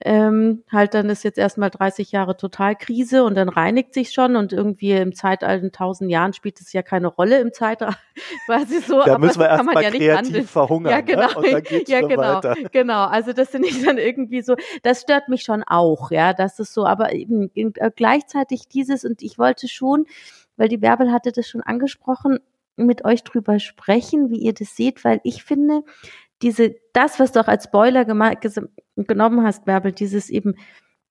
[0.00, 4.52] ähm, halt dann ist jetzt erstmal 30 Jahre Totalkrise und dann reinigt sich schon und
[4.52, 7.96] irgendwie im Zeitalter in tausend Jahren spielt es ja keine Rolle im Zeitalter,
[8.46, 9.02] quasi so.
[9.02, 10.90] Da müssen wir erstmal ja kreativ verhungern.
[10.90, 11.04] Ja, ne?
[11.04, 11.28] genau.
[11.28, 11.36] Ne?
[11.36, 12.22] Und dann geht's ja, genau.
[12.22, 12.54] Weiter.
[12.70, 13.04] Genau.
[13.06, 16.74] Also das finde ich dann irgendwie so, das stört mich schon auch, ja, das ist
[16.74, 20.04] so, aber eben äh, gleichzeitig dieses und ich wollte schon,
[20.58, 22.38] weil die Bärbel hatte das schon angesprochen,
[22.76, 25.84] mit euch drüber sprechen, wie ihr das seht, weil ich finde,
[26.42, 30.54] diese, das, was du auch als Spoiler genommen hast, Bärbel, dieses eben,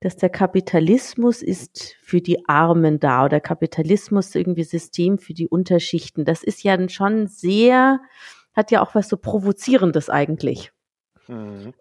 [0.01, 6.25] dass der Kapitalismus ist für die Armen da oder Kapitalismus irgendwie System für die Unterschichten.
[6.25, 8.01] Das ist ja schon sehr,
[8.53, 10.71] hat ja auch was so Provozierendes eigentlich.
[11.27, 11.73] Mhm.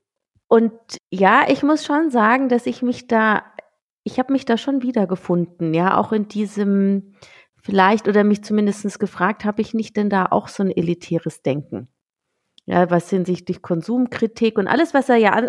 [0.48, 0.72] Und
[1.10, 3.44] ja, ich muss schon sagen, dass ich mich da,
[4.04, 7.14] ich habe mich da schon wiedergefunden, ja, auch in diesem,
[7.62, 11.88] vielleicht oder mich zumindest gefragt, habe ich nicht denn da auch so ein elitäres Denken?
[12.70, 15.44] Ja, was hinsichtlich Konsumkritik und alles, was er ja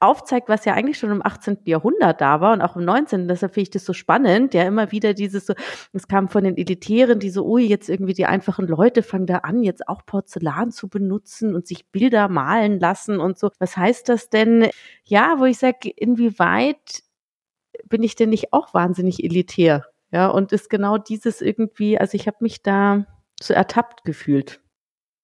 [0.00, 1.58] aufzeigt, was ja eigentlich schon im 18.
[1.66, 3.28] Jahrhundert da war und auch im 19.
[3.28, 5.54] Deshalb finde ich das so spannend, ja, immer wieder dieses so,
[5.92, 9.38] es kam von den Elitären, die so, ui, jetzt irgendwie die einfachen Leute fangen da
[9.38, 13.50] an, jetzt auch Porzellan zu benutzen und sich Bilder malen lassen und so.
[13.60, 14.68] Was heißt das denn?
[15.04, 17.04] Ja, wo ich sage, inwieweit
[17.88, 19.86] bin ich denn nicht auch wahnsinnig elitär?
[20.10, 23.06] Ja, und ist genau dieses irgendwie, also ich habe mich da
[23.40, 24.60] so ertappt gefühlt.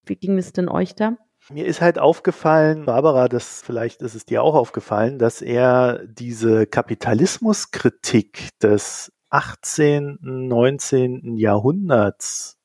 [0.07, 1.17] Wie ging es denn euch da?
[1.51, 6.67] Mir ist halt aufgefallen, Barbara, das vielleicht ist es dir auch aufgefallen, dass er diese
[6.67, 11.37] Kapitalismuskritik des 18., 19.
[11.37, 12.57] Jahrhunderts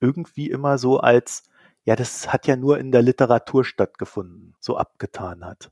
[0.00, 1.44] irgendwie immer so als,
[1.84, 5.70] ja, das hat ja nur in der Literatur stattgefunden, so abgetan hat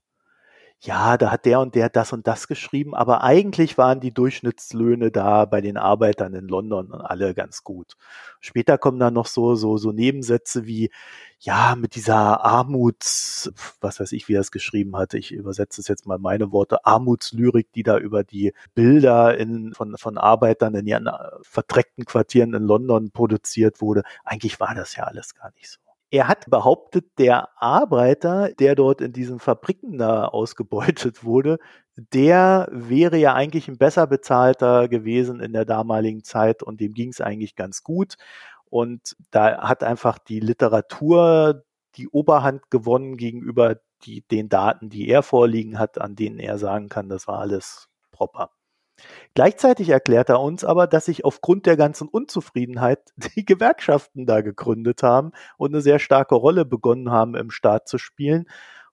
[0.83, 5.11] ja, da hat der und der das und das geschrieben, aber eigentlich waren die Durchschnittslöhne
[5.11, 7.97] da bei den Arbeitern in London alle ganz gut.
[8.41, 10.91] Später kommen dann noch so, so, so Nebensätze wie,
[11.39, 15.89] ja, mit dieser Armuts, was weiß ich, wie er es geschrieben hatte, ich übersetze es
[15.89, 20.87] jetzt mal meine Worte, Armutslyrik, die da über die Bilder in, von, von Arbeitern in
[20.87, 21.13] ihren äh,
[21.43, 24.03] verdreckten Quartieren in London produziert wurde.
[24.25, 25.90] Eigentlich war das ja alles gar nicht so.
[26.13, 31.59] Er hat behauptet, der Arbeiter, der dort in diesen Fabriken da ausgebeutet wurde,
[31.97, 37.11] der wäre ja eigentlich ein besser bezahlter gewesen in der damaligen Zeit und dem ging
[37.11, 38.17] es eigentlich ganz gut.
[38.71, 41.65] Und da hat einfach die Literatur
[41.97, 46.89] die Oberhand gewonnen gegenüber die, den Daten, die er vorliegen hat, an denen er sagen
[46.89, 48.51] kann, das war alles proper.
[49.35, 53.01] Gleichzeitig erklärt er uns aber, dass sich aufgrund der ganzen Unzufriedenheit
[53.37, 57.99] die Gewerkschaften da gegründet haben und eine sehr starke Rolle begonnen haben, im Staat zu
[57.99, 58.47] spielen.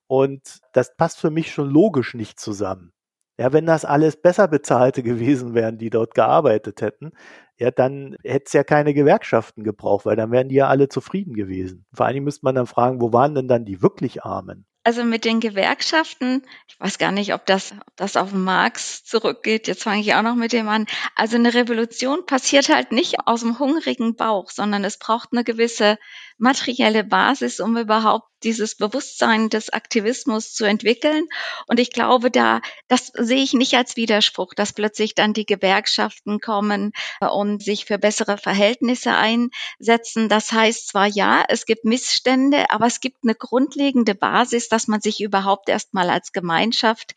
[0.07, 2.93] Und das passt für mich schon logisch nicht zusammen.
[3.39, 7.11] Ja, wenn das alles besser bezahlte gewesen wären, die dort gearbeitet hätten,
[7.59, 11.33] ja, dann hätte es ja keine Gewerkschaften gebraucht, weil dann wären die ja alle zufrieden
[11.33, 11.85] gewesen.
[11.93, 14.65] Vor allen Dingen müsste man dann fragen, wo waren denn dann die wirklich Armen?
[14.87, 19.67] Also mit den Gewerkschaften, ich weiß gar nicht, ob das, ob das auf Marx zurückgeht.
[19.67, 20.85] Jetzt fange ich auch noch mit dem an.
[21.13, 25.97] Also eine Revolution passiert halt nicht aus dem hungrigen Bauch, sondern es braucht eine gewisse
[26.37, 31.27] materielle Basis, um überhaupt dieses Bewusstsein des Aktivismus zu entwickeln.
[31.67, 36.39] Und ich glaube, da, das sehe ich nicht als Widerspruch, dass plötzlich dann die Gewerkschaften
[36.39, 40.29] kommen und sich für bessere Verhältnisse einsetzen.
[40.29, 45.01] Das heißt zwar ja, es gibt Missstände, aber es gibt eine grundlegende Basis, dass man
[45.01, 47.15] sich überhaupt erstmal als Gemeinschaft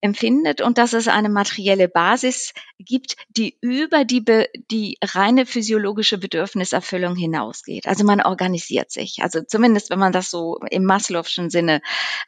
[0.00, 4.24] empfindet und dass es eine materielle Basis gibt, die über die,
[4.70, 7.86] die reine physiologische Bedürfniserfüllung hinausgeht.
[7.86, 9.22] Also man organisiert sich.
[9.22, 11.80] Also zumindest, wenn man das so im Maslow'schen Sinne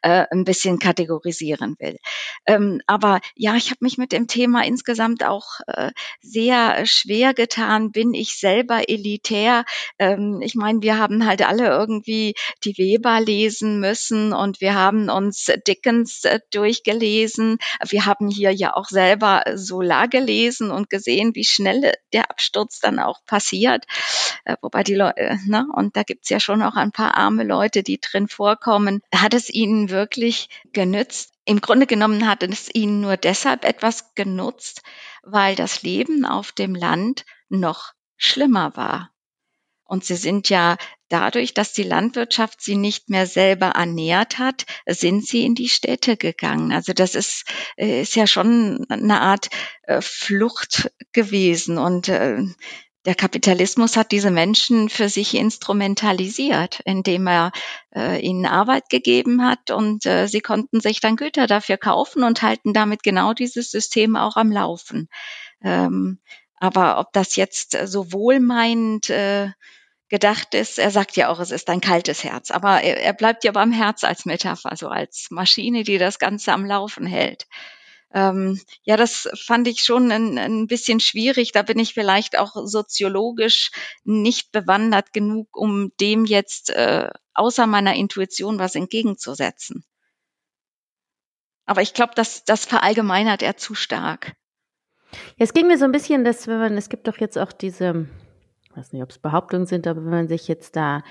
[0.03, 1.99] äh, ein bisschen kategorisieren will.
[2.47, 7.93] Ähm, aber ja, ich habe mich mit dem Thema insgesamt auch äh, sehr schwer getan.
[7.93, 9.65] Bin ich selber elitär?
[9.99, 15.09] Ähm, ich meine, wir haben halt alle irgendwie die Weber lesen müssen und wir haben
[15.09, 17.59] uns Dickens äh, durchgelesen.
[17.89, 22.99] Wir haben hier ja auch selber Solar gelesen und gesehen, wie schnell der Absturz dann
[22.99, 23.85] auch passiert.
[24.45, 27.45] Äh, wobei die Leute, äh, ne, und da gibt's ja schon auch ein paar arme
[27.45, 29.01] Leute, die drin vorkommen.
[29.15, 31.33] Hat es ihnen wirklich genützt?
[31.45, 34.83] Im Grunde genommen hat es ihnen nur deshalb etwas genutzt,
[35.23, 39.11] weil das Leben auf dem Land noch schlimmer war.
[39.87, 40.77] Und sie sind ja
[41.09, 46.17] dadurch, dass die Landwirtschaft sie nicht mehr selber ernährt hat, sind sie in die Städte
[46.17, 46.73] gegangen.
[46.73, 47.45] Also das ist,
[47.77, 49.51] äh, ist ja schon eine Art
[49.83, 51.79] äh, Flucht gewesen.
[51.79, 52.09] Und
[53.05, 57.53] der Kapitalismus hat diese Menschen für sich instrumentalisiert, indem er
[57.95, 62.43] äh, ihnen Arbeit gegeben hat und äh, sie konnten sich dann Güter dafür kaufen und
[62.43, 65.09] halten damit genau dieses System auch am Laufen.
[65.63, 66.19] Ähm,
[66.57, 69.51] aber ob das jetzt so wohlmeinend äh,
[70.09, 73.45] gedacht ist, er sagt ja auch, es ist ein kaltes Herz, aber er, er bleibt
[73.45, 77.47] ja beim Herz als Metapher, also als Maschine, die das Ganze am Laufen hält
[78.15, 81.51] ähm, ja, das fand ich schon ein, ein bisschen schwierig.
[81.51, 83.73] Da bin ich vielleicht auch soziologisch
[84.05, 89.85] nicht bewandert genug, um dem jetzt äh, außer meiner Intuition was entgegenzusetzen.
[91.67, 94.35] Aber ich glaube, das, das verallgemeinert er zu stark.
[95.37, 98.07] Es ging mir so ein bisschen, dass wenn man, es gibt doch jetzt auch diese,
[98.63, 101.03] ich weiß nicht, ob es Behauptungen sind, aber wenn man sich jetzt da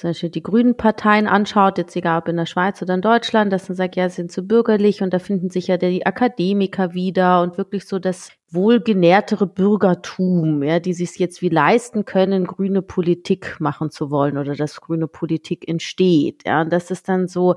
[0.00, 3.52] zum Beispiel die grünen Parteien anschaut, jetzt egal ob in der Schweiz oder in Deutschland,
[3.52, 6.94] dass man sagt, ja, sie sind zu bürgerlich und da finden sich ja die Akademiker
[6.94, 12.80] wieder und wirklich so das wohlgenährtere Bürgertum, ja, die sich jetzt wie leisten können, grüne
[12.80, 16.44] Politik machen zu wollen oder dass grüne Politik entsteht.
[16.46, 17.54] Ja, und das ist dann so,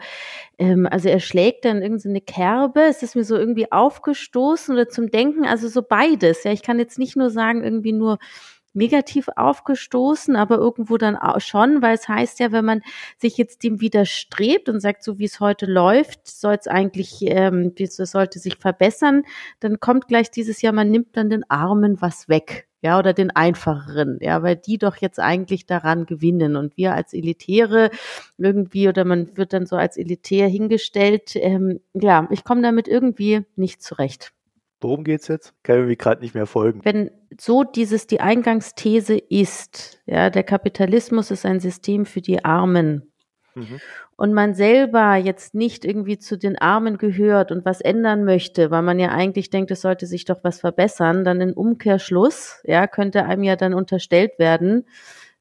[0.60, 5.10] ähm, also er schlägt dann irgendeine Kerbe, es ist mir so irgendwie aufgestoßen oder zum
[5.10, 6.44] Denken, also so beides.
[6.44, 8.20] Ja, ich kann jetzt nicht nur sagen, irgendwie nur
[8.74, 12.82] negativ aufgestoßen, aber irgendwo dann auch schon, weil es heißt ja, wenn man
[13.18, 17.74] sich jetzt dem widerstrebt und sagt, so wie es heute läuft, soll es eigentlich, ähm,
[17.76, 19.24] das sollte sich verbessern,
[19.60, 22.68] dann kommt gleich dieses Jahr, man nimmt dann den Armen was weg.
[22.86, 26.58] Ja, oder den einfacheren, ja, weil die doch jetzt eigentlich daran gewinnen.
[26.58, 27.92] Und wir als Elitäre
[28.38, 33.46] irgendwie, oder man wird dann so als elitär hingestellt, ähm, ja, ich komme damit irgendwie
[33.56, 34.34] nicht zurecht.
[34.84, 35.54] Worum geht's jetzt?
[35.64, 36.82] Kann ich gerade nicht mehr folgen.
[36.84, 43.14] Wenn so dieses die Eingangsthese ist, ja, der Kapitalismus ist ein System für die Armen.
[43.56, 43.80] Mhm.
[44.16, 48.82] Und man selber jetzt nicht irgendwie zu den Armen gehört und was ändern möchte, weil
[48.82, 53.26] man ja eigentlich denkt, es sollte sich doch was verbessern, dann in Umkehrschluss, ja, könnte
[53.26, 54.86] einem ja dann unterstellt werden,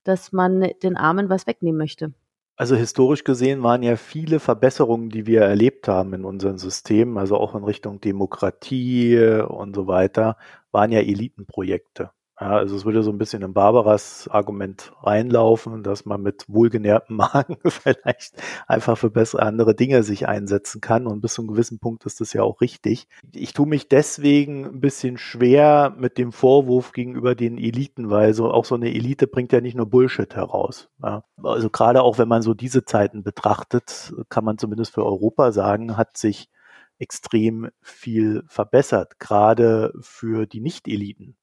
[0.05, 2.13] dass man den Armen was wegnehmen möchte.
[2.57, 7.37] Also historisch gesehen waren ja viele Verbesserungen, die wir erlebt haben in unseren Systemen, also
[7.37, 10.37] auch in Richtung Demokratie und so weiter,
[10.71, 12.11] waren ja Elitenprojekte.
[12.43, 17.15] Ja, also es würde so ein bisschen in Barbaras Argument reinlaufen, dass man mit wohlgenährtem
[17.19, 18.35] Magen vielleicht
[18.67, 21.07] einfach für bessere andere Dinge sich einsetzen kann.
[21.07, 23.07] Und bis zu einem gewissen Punkt ist das ja auch richtig.
[23.33, 28.51] Ich tue mich deswegen ein bisschen schwer mit dem Vorwurf gegenüber den Eliten, weil so
[28.51, 30.89] auch so eine Elite bringt ja nicht nur Bullshit heraus.
[31.01, 31.23] Ja.
[31.45, 35.97] Also gerade auch wenn man so diese Zeiten betrachtet, kann man zumindest für Europa sagen,
[35.97, 36.51] hat sich
[36.99, 41.37] extrem viel verbessert, gerade für die Nicht-Eliten.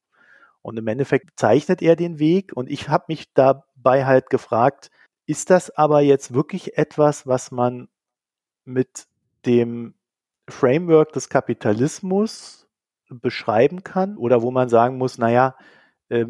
[0.62, 2.52] Und im Endeffekt zeichnet er den Weg.
[2.54, 4.90] Und ich habe mich dabei halt gefragt,
[5.26, 7.88] ist das aber jetzt wirklich etwas, was man
[8.64, 9.06] mit
[9.46, 9.94] dem
[10.48, 12.68] Framework des Kapitalismus
[13.08, 14.16] beschreiben kann?
[14.16, 15.56] Oder wo man sagen muss, naja,
[16.08, 16.26] äh,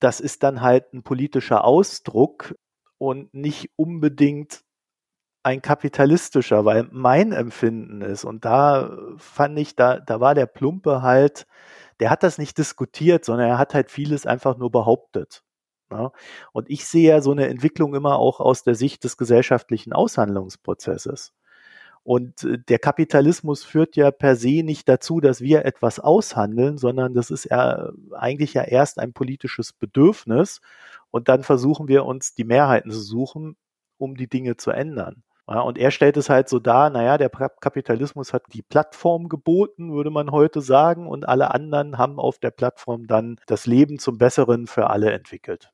[0.00, 2.54] das ist dann halt ein politischer Ausdruck
[2.98, 4.64] und nicht unbedingt
[5.42, 11.02] ein kapitalistischer, weil mein Empfinden ist und da fand ich, da, da war der Plumpe
[11.02, 11.46] halt
[12.02, 15.44] der hat das nicht diskutiert, sondern er hat halt vieles einfach nur behauptet.
[15.88, 16.02] Ja?
[16.02, 16.12] Ne?
[16.50, 21.32] Und ich sehe ja so eine Entwicklung immer auch aus der Sicht des gesellschaftlichen Aushandlungsprozesses.
[22.02, 27.14] Und äh, der Kapitalismus führt ja per se nicht dazu, dass wir etwas aushandeln, sondern
[27.14, 30.60] das ist ja eigentlich ja erst ein politisches Bedürfnis.
[31.12, 33.54] Und dann versuchen wir uns die Mehrheiten zu suchen,
[33.96, 35.22] um die Dinge zu ändern.
[35.48, 39.92] Ja, und er stellt es halt so dar, naja, der Kapitalismus hat die Plattform geboten,
[39.92, 44.18] würde man heute sagen, und alle anderen haben auf der Plattform dann das Leben zum
[44.18, 45.72] Besseren für alle entwickelt.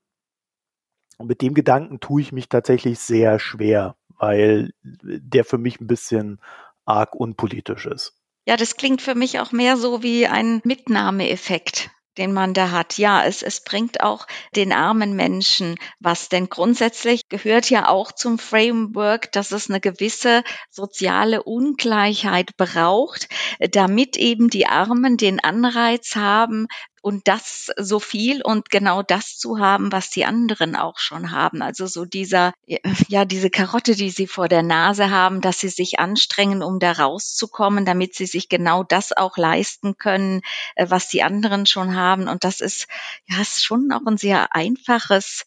[1.19, 5.87] Und mit dem Gedanken tue ich mich tatsächlich sehr schwer, weil der für mich ein
[5.87, 6.41] bisschen
[6.87, 8.15] arg unpolitisch ist.
[8.47, 12.99] Ja, das klingt für mich auch mehr so wie ein Mitnahmeeffekt den man da hat.
[12.99, 18.39] Ja, es, es bringt auch den armen Menschen was, denn grundsätzlich gehört ja auch zum
[18.39, 23.29] Framework, dass es eine gewisse soziale Ungleichheit braucht,
[23.71, 26.67] damit eben die Armen den Anreiz haben,
[27.09, 31.63] und das so viel und genau das zu haben, was die anderen auch schon haben.
[31.63, 36.01] Also so dieser, ja, diese Karotte, die sie vor der Nase haben, dass sie sich
[36.01, 40.43] anstrengen, um da rauszukommen, damit sie sich genau das auch leisten können,
[40.75, 42.29] äh, was die anderen schon haben.
[42.29, 42.89] Und das ist,
[43.27, 45.47] ja, ist schon auch ein sehr einfaches,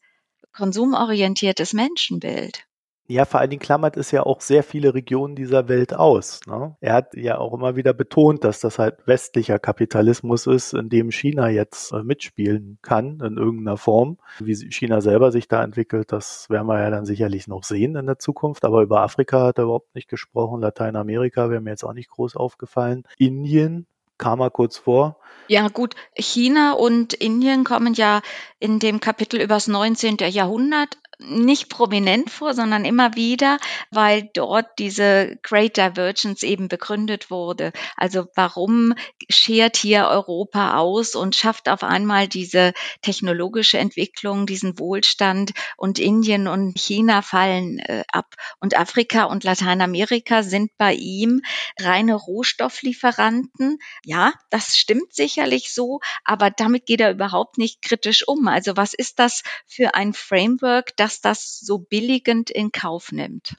[0.53, 2.65] konsumorientiertes Menschenbild.
[3.11, 6.39] Ja, vor allen Dingen klammert es ja auch sehr viele Regionen dieser Welt aus.
[6.47, 6.77] Ne?
[6.79, 11.11] Er hat ja auch immer wieder betont, dass das halt westlicher Kapitalismus ist, in dem
[11.11, 14.17] China jetzt äh, mitspielen kann in irgendeiner Form.
[14.39, 18.05] Wie China selber sich da entwickelt, das werden wir ja dann sicherlich noch sehen in
[18.05, 18.63] der Zukunft.
[18.63, 20.61] Aber über Afrika hat er überhaupt nicht gesprochen.
[20.61, 23.03] Lateinamerika wäre mir jetzt auch nicht groß aufgefallen.
[23.17, 23.87] Indien
[24.17, 25.17] kam er kurz vor.
[25.49, 25.95] Ja, gut.
[26.13, 28.21] China und Indien kommen ja
[28.59, 30.17] in dem Kapitel übers 19.
[30.29, 33.57] Jahrhundert nicht prominent vor, sondern immer wieder,
[33.89, 37.71] weil dort diese Great Divergence eben begründet wurde.
[37.95, 38.93] Also warum
[39.29, 46.47] schert hier Europa aus und schafft auf einmal diese technologische Entwicklung, diesen Wohlstand und Indien
[46.47, 51.41] und China fallen äh, ab und Afrika und Lateinamerika sind bei ihm
[51.79, 53.79] reine Rohstofflieferanten.
[54.05, 58.47] Ja, das stimmt sicherlich so, aber damit geht er überhaupt nicht kritisch um.
[58.47, 63.55] Also was ist das für ein Framework, das das das so billigend in Kauf nimmt.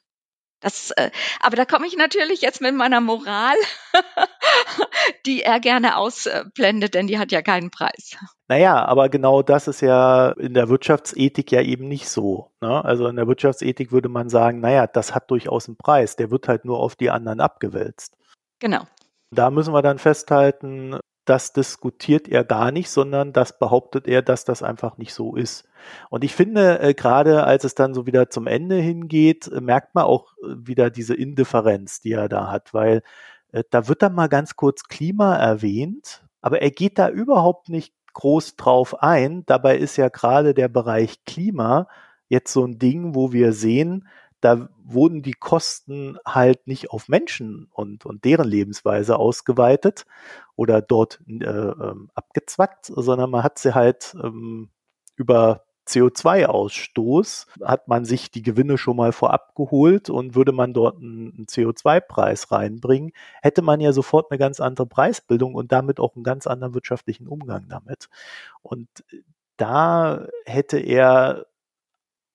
[0.61, 3.57] Das, äh, aber da komme ich natürlich jetzt mit meiner Moral,
[5.27, 8.17] die er gerne ausblendet, denn die hat ja keinen Preis.
[8.47, 12.53] Naja, aber genau das ist ja in der Wirtschaftsethik ja eben nicht so.
[12.61, 12.85] Ne?
[12.85, 16.47] Also in der Wirtschaftsethik würde man sagen, naja, das hat durchaus einen Preis, der wird
[16.47, 18.17] halt nur auf die anderen abgewälzt.
[18.61, 18.83] Genau.
[19.33, 24.45] Da müssen wir dann festhalten, das diskutiert er gar nicht, sondern das behauptet er, dass
[24.45, 25.69] das einfach nicht so ist.
[26.11, 29.95] Und ich finde, äh, gerade als es dann so wieder zum Ende hingeht, äh, merkt
[29.95, 33.03] man auch äh, wieder diese Indifferenz, die er da hat, weil
[33.53, 37.95] äh, da wird dann mal ganz kurz Klima erwähnt, aber er geht da überhaupt nicht
[38.15, 39.45] groß drauf ein.
[39.47, 41.89] Dabei ist ja gerade der Bereich Klima
[42.29, 44.09] jetzt so ein Ding, wo wir sehen,
[44.43, 50.05] da wurden die Kosten halt nicht auf Menschen und, und deren Lebensweise ausgeweitet
[50.57, 54.71] oder dort äh, ähm, abgezwackt, sondern man hat sie halt ähm,
[55.17, 60.99] über CO2-Ausstoß hat man sich die Gewinne schon mal vorab geholt und würde man dort
[60.99, 63.13] einen CO2-Preis reinbringen,
[63.43, 67.27] hätte man ja sofort eine ganz andere Preisbildung und damit auch einen ganz anderen wirtschaftlichen
[67.27, 68.09] Umgang damit.
[68.63, 68.89] Und
[69.57, 71.47] da hätte er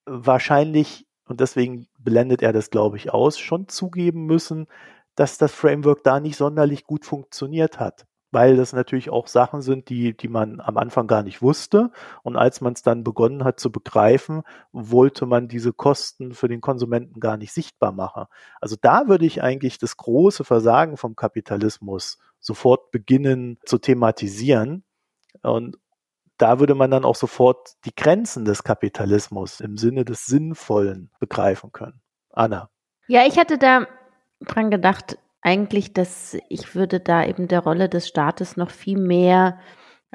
[0.06, 4.68] wahrscheinlich und deswegen blendet er das, glaube ich, aus, schon zugeben müssen,
[5.16, 8.06] dass das Framework da nicht sonderlich gut funktioniert hat.
[8.32, 11.92] Weil das natürlich auch Sachen sind, die, die man am Anfang gar nicht wusste.
[12.24, 16.60] Und als man es dann begonnen hat zu begreifen, wollte man diese Kosten für den
[16.60, 18.26] Konsumenten gar nicht sichtbar machen.
[18.60, 24.84] Also da würde ich eigentlich das große Versagen vom Kapitalismus sofort beginnen zu thematisieren
[25.42, 25.78] und,
[26.38, 31.72] da würde man dann auch sofort die Grenzen des Kapitalismus im Sinne des Sinnvollen begreifen
[31.72, 32.02] können.
[32.32, 32.70] Anna.
[33.08, 33.88] Ja, ich hatte da
[34.42, 39.60] dran gedacht, eigentlich, dass ich würde da eben der Rolle des Staates noch viel mehr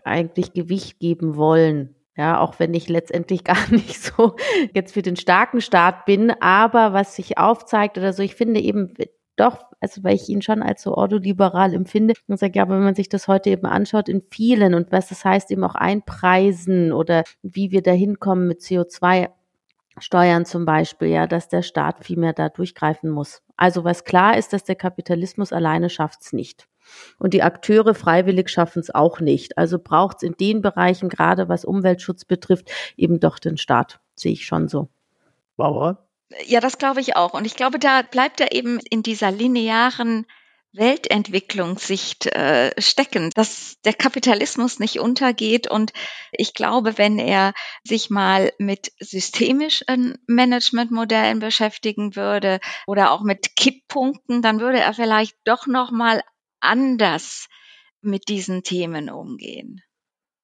[0.04, 1.94] eigentlich Gewicht geben wollen.
[2.14, 4.36] Ja, auch wenn ich letztendlich gar nicht so
[4.74, 8.94] jetzt für den starken Staat bin, aber was sich aufzeigt oder so, ich finde eben,
[9.36, 12.84] doch, also weil ich ihn schon als so ordoliberal empfinde und sage, ja, aber wenn
[12.84, 16.92] man sich das heute eben anschaut, in vielen und was das heißt, eben auch einpreisen
[16.92, 19.30] oder wie wir da hinkommen mit CO2
[19.98, 23.42] Steuern zum Beispiel, ja, dass der Staat viel mehr da durchgreifen muss.
[23.56, 26.66] Also was klar ist, dass der Kapitalismus alleine schafft's nicht.
[27.18, 29.58] Und die Akteure freiwillig schaffen es auch nicht.
[29.58, 34.00] Also braucht es in den Bereichen, gerade was Umweltschutz betrifft, eben doch den Staat.
[34.14, 34.88] Sehe ich schon so.
[35.56, 36.06] Bauer?
[36.46, 37.34] Ja, das glaube ich auch.
[37.34, 40.26] Und ich glaube, da bleibt er eben in dieser linearen
[40.74, 45.70] Weltentwicklungssicht äh, stecken, dass der Kapitalismus nicht untergeht.
[45.70, 45.92] Und
[46.32, 47.52] ich glaube, wenn er
[47.84, 55.36] sich mal mit systemischen Managementmodellen beschäftigen würde oder auch mit Kipppunkten, dann würde er vielleicht
[55.44, 56.22] doch noch mal
[56.60, 57.48] anders
[58.00, 59.82] mit diesen Themen umgehen.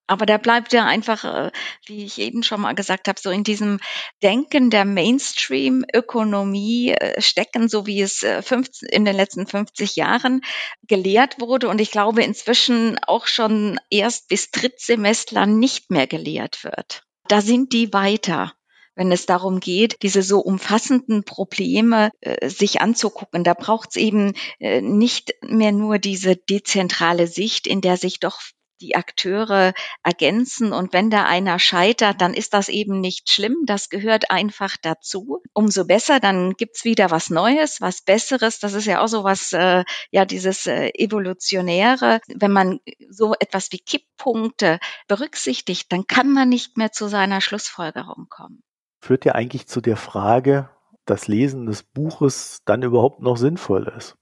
[0.09, 1.53] Aber der bleibt ja einfach, äh,
[1.87, 3.79] wie ich eben schon mal gesagt habe, so in diesem
[4.23, 8.43] Denken der Mainstream-Ökonomie äh, stecken, so wie es äh,
[8.91, 10.41] in den letzten 50 Jahren
[10.83, 11.69] gelehrt wurde.
[11.69, 17.03] Und ich glaube inzwischen auch schon erst bis Drittsemestler nicht mehr gelehrt wird.
[17.29, 18.55] Da sind die weiter
[18.99, 23.45] wenn es darum geht, diese so umfassenden Probleme äh, sich anzugucken.
[23.45, 28.41] Da braucht es eben äh, nicht mehr nur diese dezentrale Sicht, in der sich doch
[28.81, 29.73] die Akteure
[30.03, 30.73] ergänzen.
[30.73, 33.57] Und wenn da einer scheitert, dann ist das eben nicht schlimm.
[33.67, 35.43] Das gehört einfach dazu.
[35.53, 38.59] Umso besser, dann gibt's wieder was Neues, was Besseres.
[38.59, 42.21] Das ist ja auch so was, äh, ja, dieses äh, Evolutionäre.
[42.29, 48.27] Wenn man so etwas wie Kipppunkte berücksichtigt, dann kann man nicht mehr zu seiner Schlussfolgerung
[48.29, 48.63] kommen.
[49.01, 50.71] Führt ja eigentlich zu der Frage,
[51.05, 54.17] das Lesen des Buches dann überhaupt noch sinnvoll ist.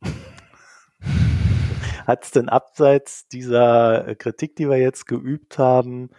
[2.07, 6.11] Hat es denn abseits dieser äh, Kritik, die wir jetzt geübt haben,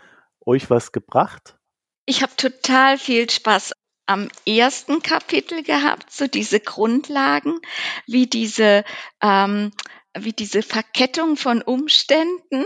[0.46, 1.58] euch was gebracht?
[2.06, 3.72] Ich habe total viel Spaß
[4.06, 7.60] am ersten Kapitel gehabt, so diese Grundlagen,
[8.06, 8.84] wie diese,
[9.22, 9.72] ähm,
[10.18, 12.66] wie diese Verkettung von Umständen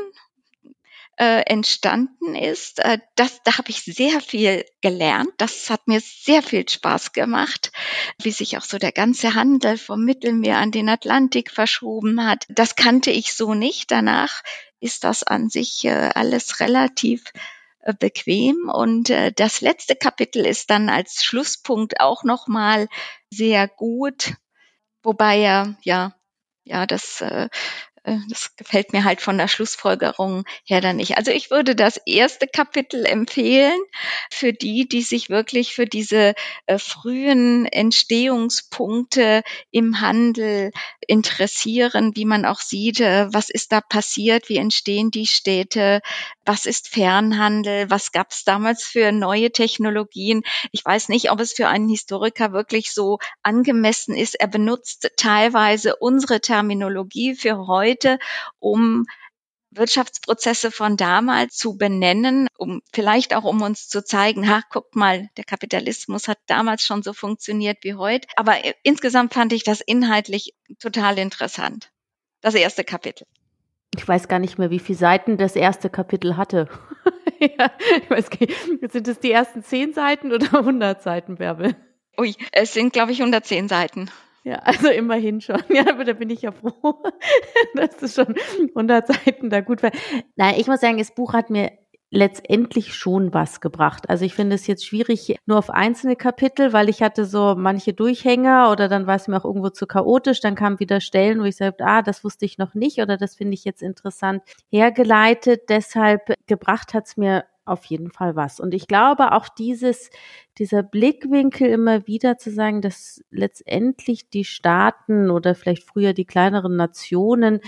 [1.17, 2.79] äh, entstanden ist.
[2.79, 5.31] Äh, das, da habe ich sehr viel gelernt.
[5.37, 7.71] Das hat mir sehr viel Spaß gemacht,
[8.21, 12.45] wie sich auch so der ganze Handel vom Mittelmeer an den Atlantik verschoben hat.
[12.49, 13.91] Das kannte ich so nicht.
[13.91, 14.41] Danach
[14.79, 17.23] ist das an sich äh, alles relativ
[17.81, 22.87] äh, bequem und äh, das letzte Kapitel ist dann als Schlusspunkt auch noch mal
[23.31, 24.33] sehr gut,
[25.03, 26.15] wobei er ja
[26.63, 27.49] ja das äh,
[28.03, 31.17] das gefällt mir halt von der Schlussfolgerung her dann nicht.
[31.17, 33.79] Also ich würde das erste Kapitel empfehlen
[34.31, 36.33] für die, die sich wirklich für diese
[36.65, 40.71] äh, frühen Entstehungspunkte im Handel
[41.07, 46.01] interessieren, wie man auch sieht, äh, was ist da passiert, wie entstehen die Städte,
[46.45, 50.41] was ist Fernhandel, was gab es damals für neue Technologien.
[50.71, 54.35] Ich weiß nicht, ob es für einen Historiker wirklich so angemessen ist.
[54.35, 57.90] Er benutzt teilweise unsere Terminologie für heute,
[58.59, 59.05] um
[59.71, 65.29] Wirtschaftsprozesse von damals zu benennen, um vielleicht auch um uns zu zeigen, ha, guckt mal,
[65.37, 68.27] der Kapitalismus hat damals schon so funktioniert wie heute.
[68.35, 71.89] Aber insgesamt fand ich das inhaltlich total interessant.
[72.41, 73.25] Das erste Kapitel.
[73.95, 76.67] Ich weiß gar nicht mehr, wie viele Seiten das erste Kapitel hatte.
[77.39, 77.71] ja,
[78.01, 81.75] ich weiß nicht, sind es die ersten zehn Seiten oder 100 Seiten, Bärbel?
[82.17, 84.09] Ui, es sind, glaube ich, 110 Seiten.
[84.43, 85.61] Ja, also immerhin schon.
[85.69, 87.03] Ja, aber da bin ich ja froh,
[87.75, 88.35] dass es schon
[88.69, 89.91] 100 Seiten da gut war.
[90.35, 91.71] Nein, ich muss sagen, das Buch hat mir
[92.13, 94.09] letztendlich schon was gebracht.
[94.09, 97.93] Also ich finde es jetzt schwierig nur auf einzelne Kapitel, weil ich hatte so manche
[97.93, 100.41] Durchhänger oder dann war es mir auch irgendwo zu chaotisch.
[100.41, 103.35] Dann kamen wieder Stellen, wo ich sagte, ah, das wusste ich noch nicht oder das
[103.35, 105.69] finde ich jetzt interessant hergeleitet.
[105.69, 108.59] Deshalb gebracht hat es mir auf jeden Fall was.
[108.59, 110.09] Und ich glaube auch dieses,
[110.57, 116.75] dieser Blickwinkel immer wieder zu sagen, dass letztendlich die Staaten oder vielleicht früher die kleineren
[116.75, 117.61] Nationen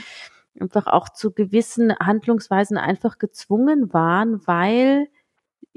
[0.59, 5.07] einfach auch zu gewissen Handlungsweisen einfach gezwungen waren, weil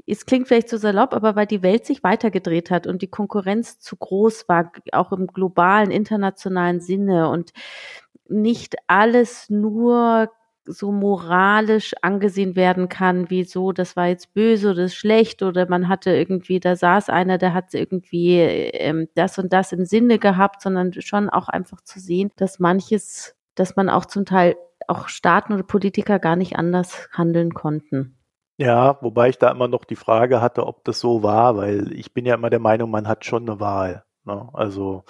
[0.05, 3.79] es klingt vielleicht so salopp, aber weil die Welt sich weitergedreht hat und die Konkurrenz
[3.79, 7.51] zu groß war, auch im globalen, internationalen Sinne und
[8.29, 10.31] nicht alles nur
[10.67, 15.87] so moralisch angesehen werden kann, wie so, das war jetzt böse oder schlecht oder man
[15.87, 20.61] hatte irgendwie, da saß einer, der hat irgendwie ähm, das und das im Sinne gehabt,
[20.61, 24.55] sondern schon auch einfach zu sehen, dass manches, dass man auch zum Teil
[24.87, 28.17] auch Staaten oder Politiker gar nicht anders handeln konnten.
[28.57, 32.13] Ja, wobei ich da immer noch die Frage hatte, ob das so war, weil ich
[32.13, 34.03] bin ja immer der Meinung, man hat schon eine Wahl.
[34.25, 34.49] Ne?
[34.53, 35.03] Also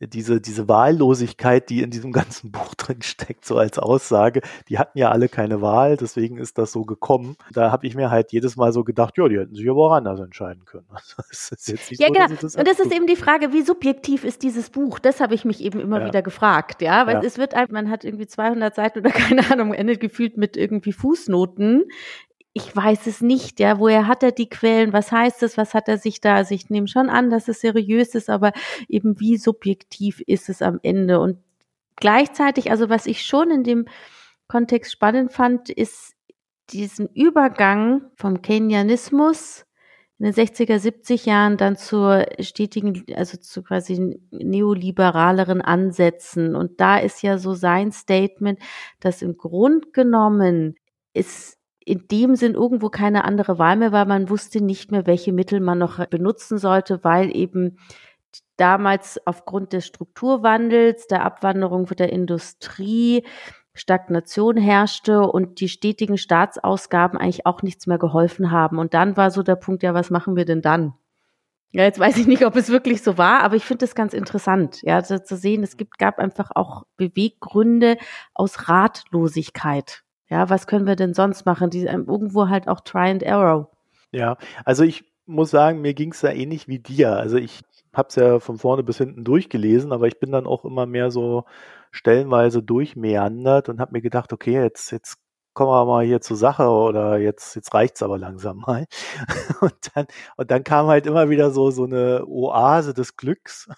[0.00, 4.98] diese, diese Wahllosigkeit, die in diesem ganzen Buch drin steckt, so als Aussage, die hatten
[4.98, 7.36] ja alle keine Wahl, deswegen ist das so gekommen.
[7.52, 9.92] Da habe ich mir halt jedes Mal so gedacht, ja, die hätten sich aber auch
[9.92, 10.86] anders entscheiden können.
[10.90, 12.26] Nicht ja, so, genau.
[12.40, 14.98] Das Und das ist eben die Frage, wie subjektiv ist dieses Buch?
[14.98, 16.06] Das habe ich mich eben immer ja.
[16.06, 17.22] wieder gefragt, ja, weil ja.
[17.22, 21.84] es wird man hat irgendwie 200 Seiten oder keine Ahnung, endet gefühlt mit irgendwie Fußnoten,
[22.58, 25.88] ich weiß es nicht, ja, woher hat er die Quellen, was heißt es, was hat
[25.88, 28.52] er sich da, also ich nehme schon an, dass es seriös ist, aber
[28.88, 31.20] eben wie subjektiv ist es am Ende?
[31.20, 31.38] Und
[31.96, 33.86] gleichzeitig, also was ich schon in dem
[34.48, 36.14] Kontext spannend fand, ist
[36.70, 39.64] diesen Übergang vom Keynesianismus
[40.18, 46.56] in den 60er, 70 Jahren dann zur stetigen, also zu quasi neoliberaleren Ansätzen.
[46.56, 48.58] Und da ist ja so sein Statement,
[48.98, 50.74] dass im Grund genommen
[51.14, 51.57] ist
[51.88, 55.60] in dem Sinn irgendwo keine andere Wahl mehr, weil man wusste nicht mehr, welche Mittel
[55.60, 57.78] man noch benutzen sollte, weil eben
[58.56, 63.24] damals aufgrund des Strukturwandels, der Abwanderung der Industrie,
[63.74, 68.78] Stagnation herrschte und die stetigen Staatsausgaben eigentlich auch nichts mehr geholfen haben.
[68.78, 70.94] Und dann war so der Punkt, ja, was machen wir denn dann?
[71.70, 74.14] Ja, jetzt weiß ich nicht, ob es wirklich so war, aber ich finde es ganz
[74.14, 77.98] interessant, ja, zu, zu sehen, es gibt, gab einfach auch Beweggründe
[78.34, 80.02] aus Ratlosigkeit.
[80.28, 81.70] Ja, was können wir denn sonst machen?
[81.70, 83.70] Die, ähm, irgendwo halt auch Try and Error.
[84.12, 87.12] Ja, also ich muss sagen, mir ging es da ähnlich wie dir.
[87.16, 87.62] Also ich
[87.92, 91.10] habe es ja von vorne bis hinten durchgelesen, aber ich bin dann auch immer mehr
[91.10, 91.44] so
[91.90, 95.18] stellenweise durchmeandert und habe mir gedacht, okay, jetzt, jetzt
[95.58, 98.86] kommen wir mal hier zur Sache oder jetzt, jetzt reicht's aber langsam mal.
[99.60, 100.06] Und dann,
[100.36, 103.68] und dann kam halt immer wieder so, so eine Oase des Glücks.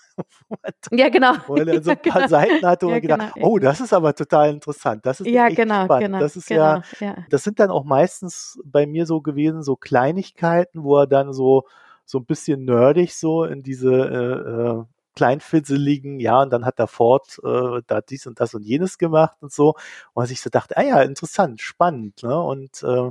[0.91, 1.33] ja, genau.
[1.47, 2.29] Wo er dann so ein paar genau.
[2.29, 3.47] Seiten hatte und ja, gedacht, genau.
[3.47, 5.07] oh, das ist aber total interessant.
[5.07, 6.09] Das ist ja, genau, spannend.
[6.09, 6.19] genau.
[6.19, 9.75] Das ist genau, ja, ja, das sind dann auch meistens bei mir so gewesen, so
[9.75, 11.65] Kleinigkeiten, wo er dann so,
[12.05, 14.85] so ein bisschen nerdig so in diese äh, äh,
[15.15, 19.37] kleinfizzeligen, ja, und dann hat der Ford äh, da dies und das und jenes gemacht
[19.41, 19.75] und so.
[20.13, 22.41] Und ich so dachte, ah ja, interessant, spannend, ne?
[22.41, 23.11] Und äh,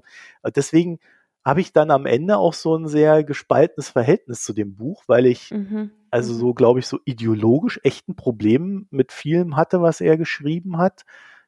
[0.52, 1.00] deswegen
[1.45, 5.26] habe ich dann am Ende auch so ein sehr gespaltenes Verhältnis zu dem Buch, weil
[5.26, 5.91] ich mhm.
[6.12, 6.38] also mhm.
[6.38, 11.06] so, glaube ich, so ideologisch echt ein Problem mit vielem hatte, was er geschrieben hat.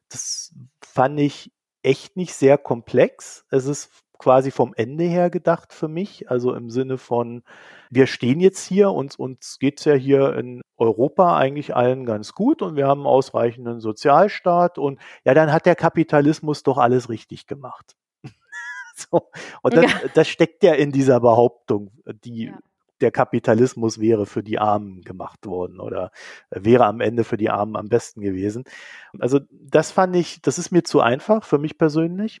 [0.08, 3.44] Das fand ich echt nicht sehr komplex.
[3.50, 3.90] Es ist
[4.22, 7.42] quasi vom Ende her gedacht für mich, also im Sinne von,
[7.90, 12.62] wir stehen jetzt hier und uns geht's ja hier in Europa eigentlich allen ganz gut
[12.62, 17.48] und wir haben einen ausreichenden Sozialstaat und ja, dann hat der Kapitalismus doch alles richtig
[17.48, 17.96] gemacht.
[18.94, 19.28] so.
[19.60, 20.00] Und das, ja.
[20.14, 21.90] das, steckt ja in dieser Behauptung,
[22.24, 22.58] die ja.
[23.00, 26.12] der Kapitalismus wäre für die Armen gemacht worden oder
[26.48, 28.62] wäre am Ende für die Armen am besten gewesen.
[29.18, 32.40] Also das fand ich, das ist mir zu einfach für mich persönlich.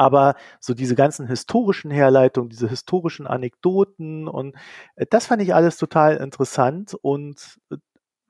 [0.00, 4.56] Aber so diese ganzen historischen Herleitungen, diese historischen Anekdoten und
[4.96, 7.76] äh, das fand ich alles total interessant und äh,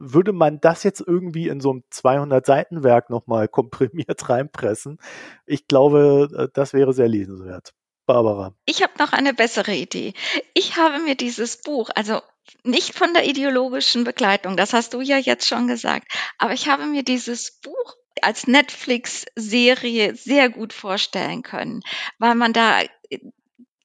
[0.01, 4.99] würde man das jetzt irgendwie in so einem 200 Seiten Werk nochmal komprimiert reinpressen,
[5.47, 7.73] ich glaube, äh, das wäre sehr lesenswert.
[8.05, 8.53] Barbara.
[8.67, 10.15] Ich habe noch eine bessere Idee.
[10.55, 12.21] Ich habe mir dieses Buch, also
[12.65, 16.87] nicht von der ideologischen Begleitung, das hast du ja jetzt schon gesagt, aber ich habe
[16.87, 21.83] mir dieses Buch als Netflix-Serie sehr gut vorstellen können,
[22.19, 23.19] weil man da äh,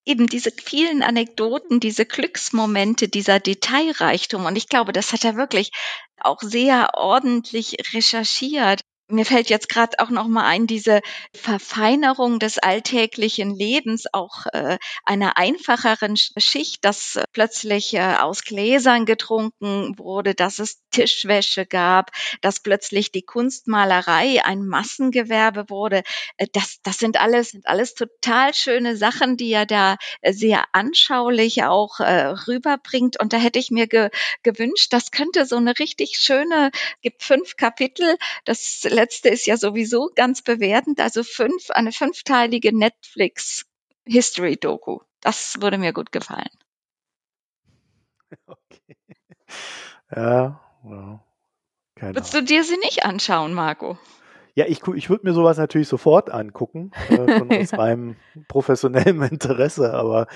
[0.05, 4.45] eben diese vielen Anekdoten, diese Glücksmomente, dieser Detailreichtum.
[4.45, 5.71] Und ich glaube, das hat er wirklich
[6.19, 8.81] auch sehr ordentlich recherchiert.
[9.07, 11.01] Mir fällt jetzt gerade auch noch mal ein, diese
[11.31, 19.05] Verfeinerung des alltäglichen Lebens, auch äh, einer einfacheren Schicht, dass äh, plötzlich äh, aus Gläsern
[19.05, 22.09] getrunken wurde, dass es Tischwäsche gab,
[22.41, 26.01] dass plötzlich die Kunstmalerei ein Massengewerbe wurde.
[26.37, 30.63] Äh, das, das sind alles, sind alles total schöne Sachen, die er da äh, sehr
[30.71, 33.19] anschaulich auch äh, rüberbringt.
[33.19, 34.09] Und da hätte ich mir ge
[34.41, 36.71] gewünscht, das könnte so eine richtig schöne,
[37.03, 40.99] gibt fünf Kapitel, das letzte ist ja sowieso ganz bewertend.
[40.99, 43.65] Also fünf, eine fünfteilige Netflix
[44.05, 44.99] History Doku.
[45.21, 46.49] Das würde mir gut gefallen.
[48.47, 48.97] Okay.
[50.13, 51.19] Ja, well,
[51.95, 53.97] Würdest du dir sie nicht anschauen, Marco?
[54.55, 58.15] Ja, ich, ich würde mir sowas natürlich sofort angucken, äh, von aus meinem
[58.47, 60.27] professionellen Interesse, aber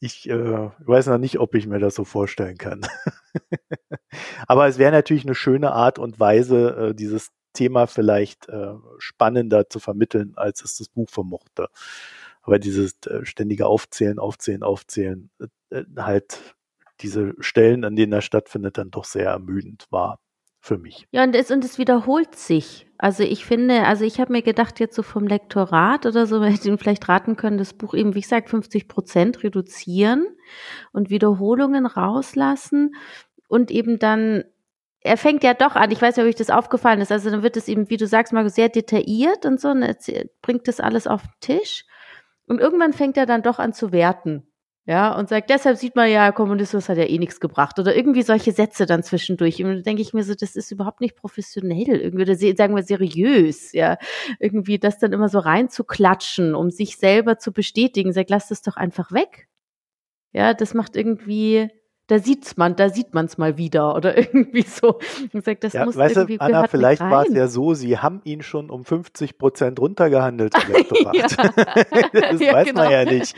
[0.00, 2.80] ich äh, weiß noch nicht, ob ich mir das so vorstellen kann.
[4.48, 9.68] aber es wäre natürlich eine schöne Art und Weise, äh, dieses Thema vielleicht äh, spannender
[9.68, 11.68] zu vermitteln, als es das Buch vermochte.
[12.42, 15.30] Aber dieses äh, ständige Aufzählen, Aufzählen, Aufzählen,
[15.70, 16.54] äh, halt
[17.00, 20.20] diese Stellen, an denen er stattfindet, dann doch sehr ermüdend war
[20.60, 21.06] für mich.
[21.10, 22.86] Ja, und es, und es wiederholt sich.
[22.96, 26.60] Also ich finde, also ich habe mir gedacht, jetzt so vom Lektorat oder so, hätte
[26.60, 30.26] ich Ihnen vielleicht raten können, das Buch eben, wie gesagt, 50 Prozent reduzieren
[30.92, 32.94] und Wiederholungen rauslassen
[33.48, 34.44] und eben dann
[35.00, 37.42] er fängt ja doch an, ich weiß nicht, ob euch das aufgefallen ist, also dann
[37.42, 39.96] wird es eben, wie du sagst, mal sehr detailliert und so, und er
[40.42, 41.84] bringt das alles auf den Tisch.
[42.46, 44.48] Und irgendwann fängt er dann doch an zu werten.
[44.86, 47.78] Ja, und sagt, deshalb sieht man ja, Kommunismus hat ja eh nichts gebracht.
[47.78, 49.62] Oder irgendwie solche Sätze dann zwischendurch.
[49.62, 52.82] Und dann denke ich mir so, das ist überhaupt nicht professionell, irgendwie, oder sagen wir
[52.82, 53.98] seriös, ja.
[54.38, 58.14] Irgendwie das dann immer so reinzuklatschen, um sich selber zu bestätigen.
[58.14, 59.48] Sagt, lass das doch einfach weg.
[60.32, 61.68] Ja, das macht irgendwie,
[62.08, 64.98] da sieht's man, da sieht man's mal wieder oder irgendwie so.
[65.32, 67.98] Und sagt, das ja, muss weißt irgendwie, du, Anna, vielleicht war es ja so, sie
[67.98, 70.54] haben ihn schon um 50 Prozent runtergehandelt
[71.12, 71.22] ja.
[72.12, 72.82] das ja, weiß genau.
[72.82, 73.36] man ja nicht.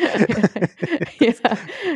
[1.18, 1.32] ja,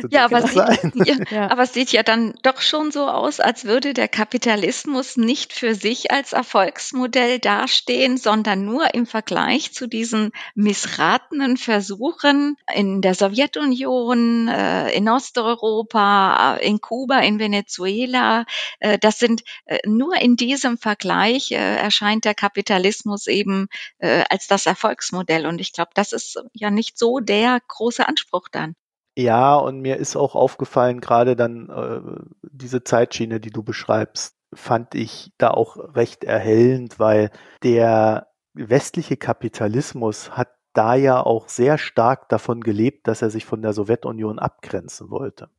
[0.09, 3.93] ja aber, sieht, ja, aber es sieht ja dann doch schon so aus, als würde
[3.93, 11.55] der Kapitalismus nicht für sich als Erfolgsmodell dastehen, sondern nur im Vergleich zu diesen missratenen
[11.55, 18.45] Versuchen in der Sowjetunion, äh, in Osteuropa, in Kuba, in Venezuela.
[18.79, 23.67] Äh, das sind äh, nur in diesem Vergleich äh, erscheint der Kapitalismus eben
[23.99, 25.45] als das Erfolgsmodell.
[25.45, 28.75] Und ich glaube, das ist ja nicht so der große Anspruch dann.
[29.15, 35.31] Ja, und mir ist auch aufgefallen, gerade dann diese Zeitschiene, die du beschreibst, fand ich
[35.37, 37.31] da auch recht erhellend, weil
[37.63, 43.61] der westliche Kapitalismus hat da ja auch sehr stark davon gelebt, dass er sich von
[43.61, 45.49] der Sowjetunion abgrenzen wollte.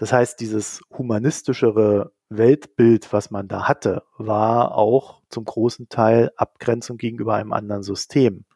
[0.00, 6.96] Das heißt, dieses humanistischere Weltbild, was man da hatte, war auch zum großen Teil Abgrenzung
[6.96, 8.46] gegenüber einem anderen System.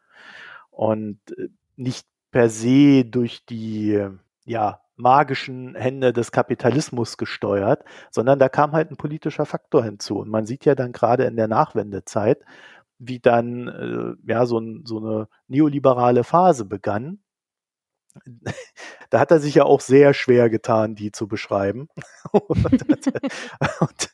[0.71, 4.07] Und äh, nicht per se durch die
[4.45, 10.17] ja, magischen Hände des Kapitalismus gesteuert, sondern da kam halt ein politischer Faktor hinzu.
[10.17, 12.39] Und man sieht ja dann gerade in der Nachwendezeit,
[12.97, 17.19] wie dann äh, ja so, ein, so eine neoliberale Phase begann.
[19.09, 21.89] Da hat er sich ja auch sehr schwer getan, die zu beschreiben.
[22.31, 22.65] und,
[23.79, 24.09] und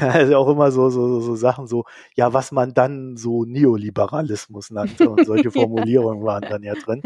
[0.00, 1.84] also auch immer so, so, so Sachen so,
[2.14, 7.02] ja, was man dann so Neoliberalismus nannte und solche Formulierungen waren dann ja drin.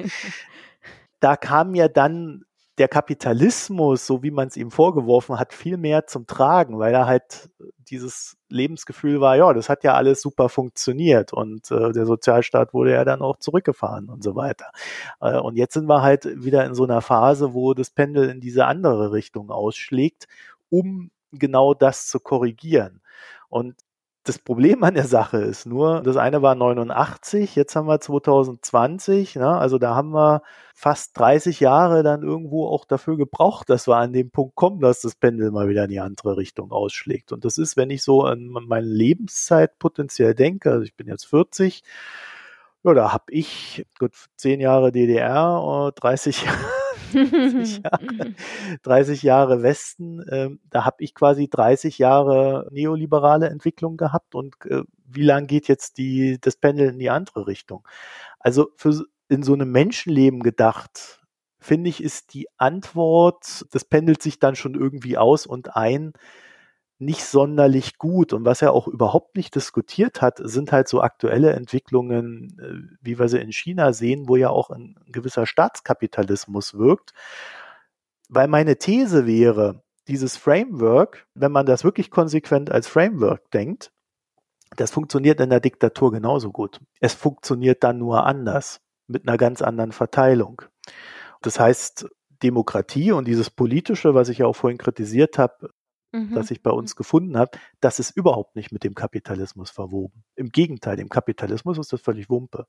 [1.20, 2.44] Da kam ja dann
[2.78, 7.06] der Kapitalismus, so wie man es ihm vorgeworfen hat, viel mehr zum Tragen, weil er
[7.06, 7.50] halt
[7.90, 12.92] dieses Lebensgefühl war, ja, das hat ja alles super funktioniert und äh, der Sozialstaat wurde
[12.92, 14.70] ja dann auch zurückgefahren und so weiter.
[15.20, 18.40] Äh, und jetzt sind wir halt wieder in so einer Phase, wo das Pendel in
[18.40, 20.28] diese andere Richtung ausschlägt,
[20.70, 23.00] um genau das zu korrigieren.
[23.48, 23.74] Und
[24.28, 29.36] das Problem an der Sache ist nur, das eine war 89, jetzt haben wir 2020,
[29.36, 29.56] ne?
[29.56, 30.42] also da haben wir
[30.74, 35.00] fast 30 Jahre dann irgendwo auch dafür gebraucht, dass wir an den Punkt kommen, dass
[35.00, 37.32] das Pendel mal wieder in die andere Richtung ausschlägt.
[37.32, 41.24] Und das ist, wenn ich so an meine Lebenszeit potenziell denke, also ich bin jetzt
[41.26, 41.82] 40,
[42.84, 48.34] ja, da habe ich gut 10 Jahre DDR, 30 Jahre 30 Jahre,
[48.82, 54.82] 30 Jahre Westen, äh, da habe ich quasi 30 Jahre neoliberale Entwicklung gehabt und äh,
[55.04, 57.86] wie lang geht jetzt die, das Pendel in die andere Richtung?
[58.38, 61.20] Also für, in so einem Menschenleben gedacht,
[61.58, 66.12] finde ich, ist die Antwort, das pendelt sich dann schon irgendwie aus und ein,
[66.98, 68.32] nicht sonderlich gut.
[68.32, 73.18] Und was er auch überhaupt nicht diskutiert hat, sind halt so aktuelle Entwicklungen, äh, wie
[73.18, 77.12] wir sie in China sehen, wo ja auch ein gewisser Staatskapitalismus wirkt.
[78.28, 83.92] Weil meine These wäre, dieses Framework, wenn man das wirklich konsequent als Framework denkt,
[84.76, 86.80] das funktioniert in der Diktatur genauso gut.
[87.00, 90.62] Es funktioniert dann nur anders, mit einer ganz anderen Verteilung.
[91.42, 92.06] Das heißt,
[92.42, 95.70] Demokratie und dieses Politische, was ich ja auch vorhin kritisiert habe,
[96.12, 96.34] mhm.
[96.34, 100.24] das ich bei uns gefunden habe, das ist überhaupt nicht mit dem Kapitalismus verwoben.
[100.34, 102.66] Im Gegenteil, dem Kapitalismus ist das völlig Wumpe.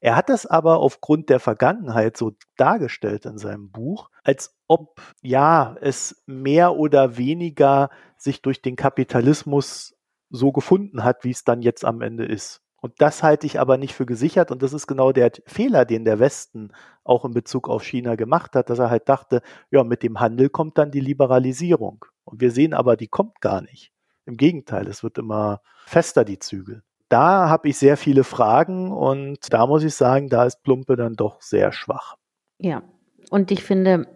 [0.00, 5.76] Er hat das aber aufgrund der Vergangenheit so dargestellt in seinem Buch, als ob ja
[5.80, 9.94] es mehr oder weniger sich durch den Kapitalismus
[10.30, 12.65] so gefunden hat, wie es dann jetzt am Ende ist.
[12.80, 14.50] Und das halte ich aber nicht für gesichert.
[14.50, 16.72] Und das ist genau der Fehler, den der Westen
[17.04, 20.50] auch in Bezug auf China gemacht hat, dass er halt dachte, ja, mit dem Handel
[20.50, 22.04] kommt dann die Liberalisierung.
[22.24, 23.92] Und wir sehen aber, die kommt gar nicht.
[24.24, 26.82] Im Gegenteil, es wird immer fester, die Zügel.
[27.08, 31.14] Da habe ich sehr viele Fragen und da muss ich sagen, da ist Plumpe dann
[31.14, 32.16] doch sehr schwach.
[32.58, 32.82] Ja,
[33.30, 34.08] und ich finde,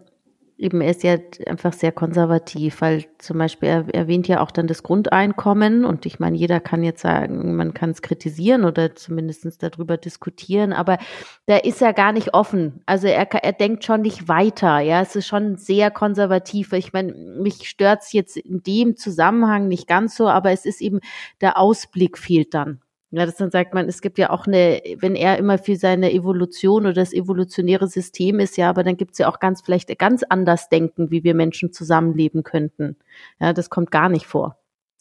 [0.61, 4.67] eben, er ist ja einfach sehr konservativ, weil zum Beispiel er erwähnt ja auch dann
[4.67, 9.61] das Grundeinkommen und ich meine, jeder kann jetzt sagen, man kann es kritisieren oder zumindest
[9.63, 10.99] darüber diskutieren, aber
[11.47, 12.83] da ist er gar nicht offen.
[12.85, 16.73] Also er, er denkt schon nicht weiter, ja, es ist schon sehr konservativ.
[16.73, 20.99] Ich meine, mich stört's jetzt in dem Zusammenhang nicht ganz so, aber es ist eben,
[21.41, 22.81] der Ausblick fehlt dann.
[23.13, 26.13] Ja, das dann sagt man, es gibt ja auch eine, wenn er immer für seine
[26.13, 29.97] Evolution oder das evolutionäre System ist, ja, aber dann gibt es ja auch ganz vielleicht
[29.99, 32.95] ganz anders denken, wie wir Menschen zusammenleben könnten.
[33.39, 34.57] Ja, das kommt gar nicht vor.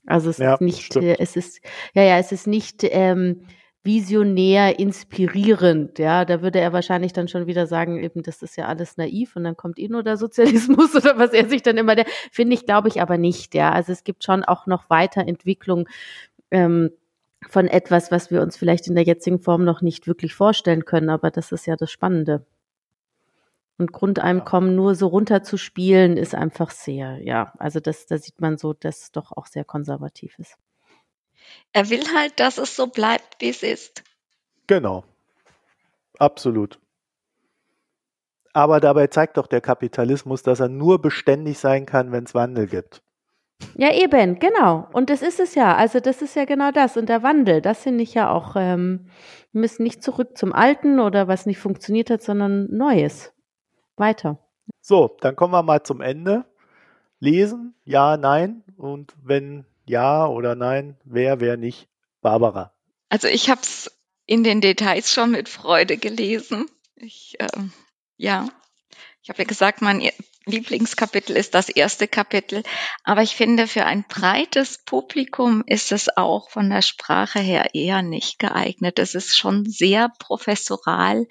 [0.07, 1.21] Also es ja, ist nicht, stimmt.
[1.21, 1.61] es ist,
[1.95, 3.43] ja, ja, es ist nicht ähm,
[3.85, 6.01] visionär inspirierend.
[6.01, 9.37] Ja, da würde er wahrscheinlich dann schon wieder sagen, eben, das ist ja alles naiv
[9.37, 12.55] und dann kommt eh nur der Sozialismus oder was er sich dann immer, der finde
[12.55, 13.55] ich, glaube ich aber nicht.
[13.55, 15.89] Ja, also es gibt schon auch noch Weiterentwicklung.
[16.51, 16.91] Ähm,
[17.49, 21.11] von etwas, was wir uns vielleicht in der jetzigen Form noch nicht wirklich vorstellen können,
[21.11, 22.45] aber das ist ja das Spannende.
[23.78, 28.74] Und Grundeinkommen nur so runterzuspielen, ist einfach sehr, ja, also das, da sieht man so,
[28.74, 30.57] dass es doch auch sehr konservativ ist.
[31.72, 34.05] Er will halt, dass es so bleibt, wie es ist.
[34.66, 35.05] Genau.
[36.18, 36.78] Absolut.
[38.53, 42.66] Aber dabei zeigt doch der Kapitalismus, dass er nur beständig sein kann, wenn es Wandel
[42.66, 43.03] gibt.
[43.77, 44.89] Ja, eben, genau.
[44.93, 45.75] Und das ist es ja.
[45.75, 46.97] Also das ist ja genau das.
[46.97, 49.07] Und der Wandel, das finde ich ja auch, ähm,
[49.53, 53.33] wir müssen nicht zurück zum Alten oder was nicht funktioniert hat, sondern Neues.
[53.97, 54.39] Weiter.
[54.81, 56.45] So, dann kommen wir mal zum Ende.
[57.21, 57.75] lesen?
[57.85, 58.63] Ja, nein.
[58.77, 61.89] Und wenn ja oder nein, wer, wer nicht?
[62.23, 62.73] Barbara.
[63.09, 63.91] Also ich habe es
[64.27, 66.67] in den Details schon mit Freude gelesen.
[66.97, 67.49] Ich, äh,
[68.17, 68.49] ja,
[69.23, 70.01] ich habe ja gesagt, mein
[70.47, 72.62] Lieblingskapitel ist das erste Kapitel.
[73.05, 78.03] Aber ich finde, für ein breites Publikum ist es auch von der Sprache her eher
[78.03, 78.99] nicht geeignet.
[78.99, 81.26] Es ist schon sehr professoral,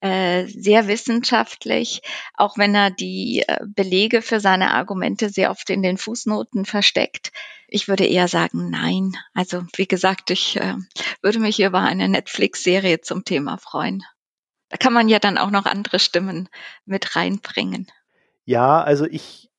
[0.00, 2.02] äh, sehr wissenschaftlich,
[2.34, 7.32] auch wenn er die äh, Belege für seine Argumente sehr oft in den Fußnoten versteckt.
[7.66, 9.16] Ich würde eher sagen, nein.
[9.34, 10.74] Also wie gesagt, ich äh,
[11.22, 14.04] würde mich über eine Netflix-Serie zum Thema freuen.
[14.68, 16.48] Da kann man ja dann auch noch andere Stimmen
[16.84, 17.90] mit reinbringen.
[18.48, 19.50] Ja, also ich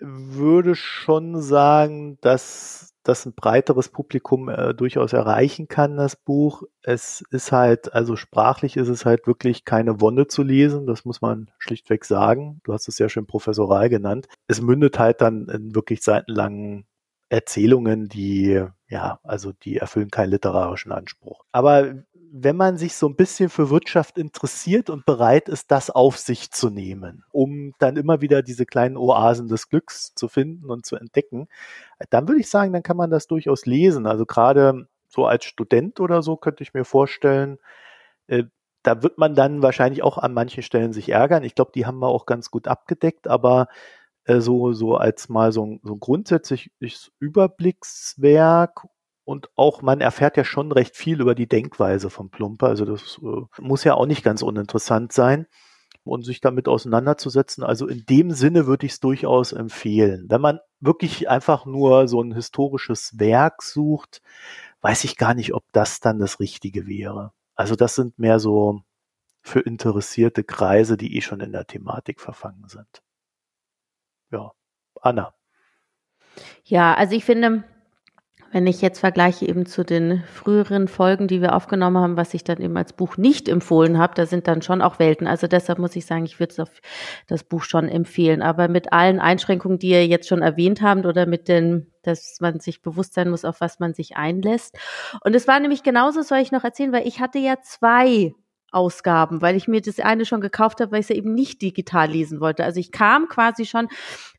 [0.00, 6.64] würde schon sagen, dass das ein breiteres Publikum äh, durchaus erreichen kann, das Buch.
[6.82, 11.22] Es ist halt, also sprachlich ist es halt wirklich keine Wonne zu lesen, das muss
[11.22, 12.60] man schlichtweg sagen.
[12.64, 14.28] Du hast es ja schon professoral genannt.
[14.48, 16.86] Es mündet halt dann in wirklich seitenlangen
[17.30, 21.44] Erzählungen, die, ja, also die erfüllen keinen literarischen Anspruch.
[21.52, 21.94] Aber
[22.32, 26.50] wenn man sich so ein bisschen für Wirtschaft interessiert und bereit ist, das auf sich
[26.50, 30.96] zu nehmen, um dann immer wieder diese kleinen Oasen des Glücks zu finden und zu
[30.96, 31.48] entdecken,
[32.10, 34.06] dann würde ich sagen, dann kann man das durchaus lesen.
[34.06, 37.58] Also gerade so als Student oder so könnte ich mir vorstellen,
[38.28, 38.44] äh,
[38.82, 41.42] da wird man dann wahrscheinlich auch an manchen Stellen sich ärgern.
[41.44, 43.68] Ich glaube, die haben wir auch ganz gut abgedeckt, aber
[44.24, 48.86] äh, so, so als mal so ein, so ein grundsätzliches Überblickswerk
[49.28, 52.68] und auch man erfährt ja schon recht viel über die Denkweise von Plumper.
[52.68, 55.46] Also das äh, muss ja auch nicht ganz uninteressant sein
[56.02, 57.62] und sich damit auseinanderzusetzen.
[57.62, 60.24] Also in dem Sinne würde ich es durchaus empfehlen.
[60.30, 64.22] Wenn man wirklich einfach nur so ein historisches Werk sucht,
[64.80, 67.34] weiß ich gar nicht, ob das dann das Richtige wäre.
[67.54, 68.80] Also das sind mehr so
[69.42, 73.02] für interessierte Kreise, die eh schon in der Thematik verfangen sind.
[74.30, 74.52] Ja,
[75.02, 75.34] Anna.
[76.64, 77.64] Ja, also ich finde,
[78.50, 82.44] wenn ich jetzt vergleiche eben zu den früheren Folgen, die wir aufgenommen haben, was ich
[82.44, 85.26] dann eben als Buch nicht empfohlen habe, da sind dann schon auch Welten.
[85.26, 86.64] Also deshalb muss ich sagen, ich würde
[87.26, 88.40] das Buch schon empfehlen.
[88.40, 92.60] Aber mit allen Einschränkungen, die ihr jetzt schon erwähnt habt oder mit den, dass man
[92.60, 94.76] sich bewusst sein muss, auf was man sich einlässt.
[95.22, 98.34] Und es war nämlich genauso, soll ich noch erzählen, weil ich hatte ja zwei
[98.70, 101.62] Ausgaben, weil ich mir das eine schon gekauft habe, weil ich es ja eben nicht
[101.62, 102.64] digital lesen wollte.
[102.64, 103.88] Also ich kam quasi schon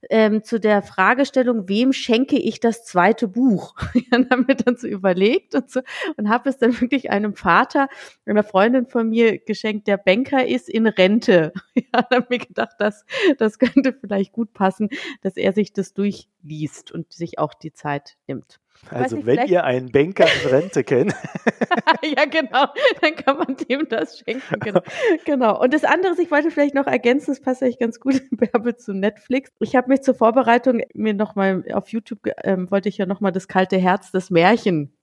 [0.09, 3.75] ähm, zu der Fragestellung, wem schenke ich das zweite Buch?
[4.13, 5.82] und habe mir dann so überlegt und so
[6.17, 7.88] und habe es dann wirklich einem Vater,
[8.25, 11.51] einer Freundin von mir geschenkt, der Banker ist in Rente.
[11.75, 13.05] ja, dann habe mir gedacht, das,
[13.38, 14.89] das könnte vielleicht gut passen,
[15.21, 18.59] dass er sich das durchliest und sich auch die Zeit nimmt.
[18.89, 21.13] Also nicht, wenn ihr einen Banker in Rente kennt.
[22.03, 22.65] ja, genau,
[23.01, 24.59] dann kann man dem das schenken.
[24.59, 24.82] Genau.
[25.25, 25.61] genau.
[25.61, 28.93] Und das andere, ich wollte vielleicht noch ergänzen, das passt eigentlich ganz gut, Bärbe zu
[28.93, 29.51] Netflix.
[29.59, 33.47] Ich habe mich zur Vorbereitung mir nochmal auf YouTube, ähm, wollte ich ja nochmal das
[33.47, 34.93] kalte Herz, das Märchen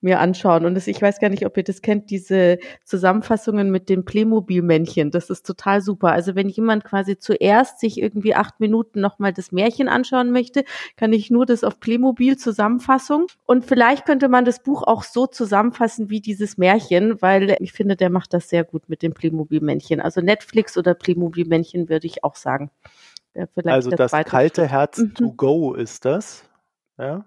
[0.00, 0.64] mir anschauen.
[0.64, 5.10] Und das, ich weiß gar nicht, ob ihr das kennt, diese Zusammenfassungen mit den Playmobil-Männchen.
[5.10, 6.12] Das ist total super.
[6.12, 10.64] Also wenn jemand quasi zuerst sich irgendwie acht Minuten nochmal das Märchen anschauen möchte,
[10.96, 13.26] kann ich nur das auf Playmobil Zusammenfassung.
[13.46, 17.96] Und vielleicht könnte man das Buch auch so zusammenfassen wie dieses Märchen, weil ich finde,
[17.96, 20.00] der macht das sehr gut mit den Playmobil-Männchen.
[20.00, 22.70] Also Netflix oder Playmobil-Männchen würde ich auch sagen.
[23.64, 25.14] also das kalte Herz mhm.
[25.14, 26.44] to go ist das.
[26.98, 27.24] Ja.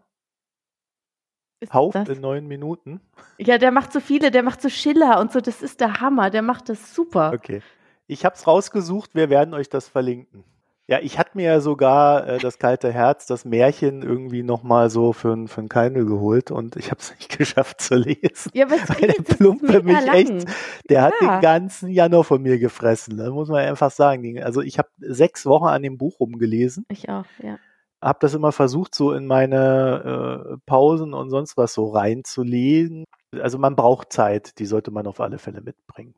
[1.60, 2.10] Ist Haupt das?
[2.10, 3.02] in neun Minuten.
[3.38, 6.30] Ja, der macht so viele, der macht so Schiller und so, das ist der Hammer,
[6.30, 7.34] der macht das super.
[7.34, 7.62] Okay.
[8.08, 10.44] Ich habe es rausgesucht, wir werden euch das verlinken.
[10.88, 15.14] Ja, ich hatte mir ja sogar äh, das kalte Herz, das Märchen irgendwie nochmal so
[15.14, 18.52] für, für ein Kindle geholt und ich habe es nicht geschafft zu lesen.
[18.54, 20.16] Ja, was weil der Plumpe mich lang.
[20.16, 20.48] echt,
[20.90, 21.04] der ja.
[21.04, 24.42] hat den ganzen Januar von mir gefressen, das muss man einfach sagen.
[24.42, 26.86] Also ich habe sechs Wochen an dem Buch rumgelesen.
[26.90, 27.60] Ich auch, ja
[28.02, 33.06] habe das immer versucht, so in meine äh, Pausen und sonst was so reinzulegen.
[33.34, 36.16] Also man braucht Zeit, die sollte man auf alle Fälle mitbringen.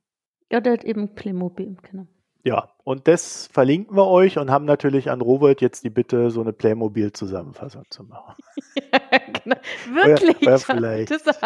[0.52, 2.08] Ja, der hat eben Playmobil, genau.
[2.44, 6.42] Ja, und das verlinken wir euch und haben natürlich an Robert jetzt die Bitte, so
[6.42, 8.36] eine Playmobil-Zusammenfassung zu machen.
[8.76, 9.00] ja,
[9.44, 9.58] genau.
[9.94, 10.42] Wirklich?
[10.42, 11.12] Oder, oder vielleicht.
[11.12, 11.24] Das,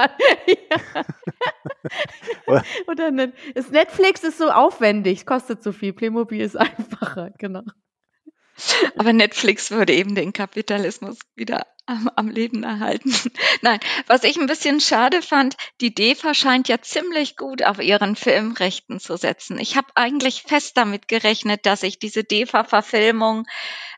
[2.48, 2.64] ja.
[2.90, 3.34] oder ne,
[3.72, 5.92] Netflix ist so aufwendig, kostet so viel.
[5.92, 7.64] Playmobil ist einfacher, genau.
[8.98, 13.14] Aber Netflix würde eben den Kapitalismus wieder am, am, Leben erhalten.
[13.62, 18.16] Nein, was ich ein bisschen schade fand, die DEFA scheint ja ziemlich gut auf ihren
[18.16, 19.60] Filmrechten zu setzen.
[19.60, 23.46] Ich habe eigentlich fest damit gerechnet, dass ich diese DEFA-Verfilmung,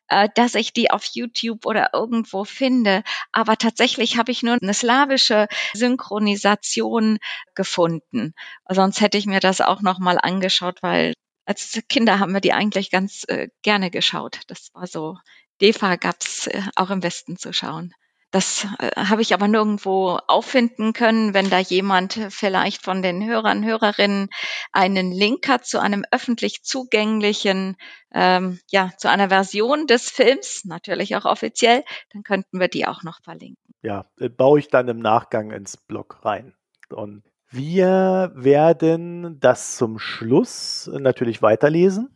[0.09, 3.03] äh, dass ich die auf YouTube oder irgendwo finde.
[3.31, 7.19] Aber tatsächlich habe ich nur eine slawische Synchronisation
[7.55, 8.33] gefunden.
[8.67, 11.13] Sonst hätte ich mir das auch noch mal angeschaut, weil
[11.47, 14.41] als Kinder haben wir die eigentlich ganz äh, gerne geschaut.
[14.47, 15.17] Das war so
[15.61, 17.93] DEFA gab's äh, auch im Westen zu schauen.
[18.31, 21.33] Das äh, habe ich aber nirgendwo auffinden können.
[21.33, 24.27] Wenn da jemand vielleicht von den Hörern, Hörerinnen
[24.73, 27.77] einen Link hat zu einem öffentlich zugänglichen,
[28.13, 33.03] ähm, ja, zu einer Version des Films, natürlich auch offiziell, dann könnten wir die auch
[33.03, 33.73] noch verlinken.
[33.81, 36.53] Ja, äh, baue ich dann im Nachgang ins Blog rein.
[36.89, 42.09] Und wir werden das zum Schluss natürlich weiterlesen.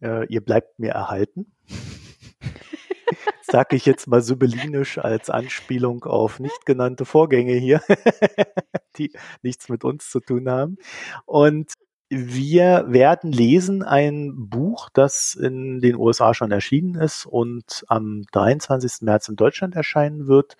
[0.00, 1.52] Äh, ihr bleibt mir erhalten
[3.54, 7.80] sage ich jetzt mal sibyllinisch als Anspielung auf nicht genannte Vorgänge hier,
[8.96, 9.12] die
[9.42, 10.76] nichts mit uns zu tun haben.
[11.24, 11.72] Und
[12.10, 19.02] wir werden lesen ein Buch, das in den USA schon erschienen ist und am 23.
[19.02, 20.56] März in Deutschland erscheinen wird.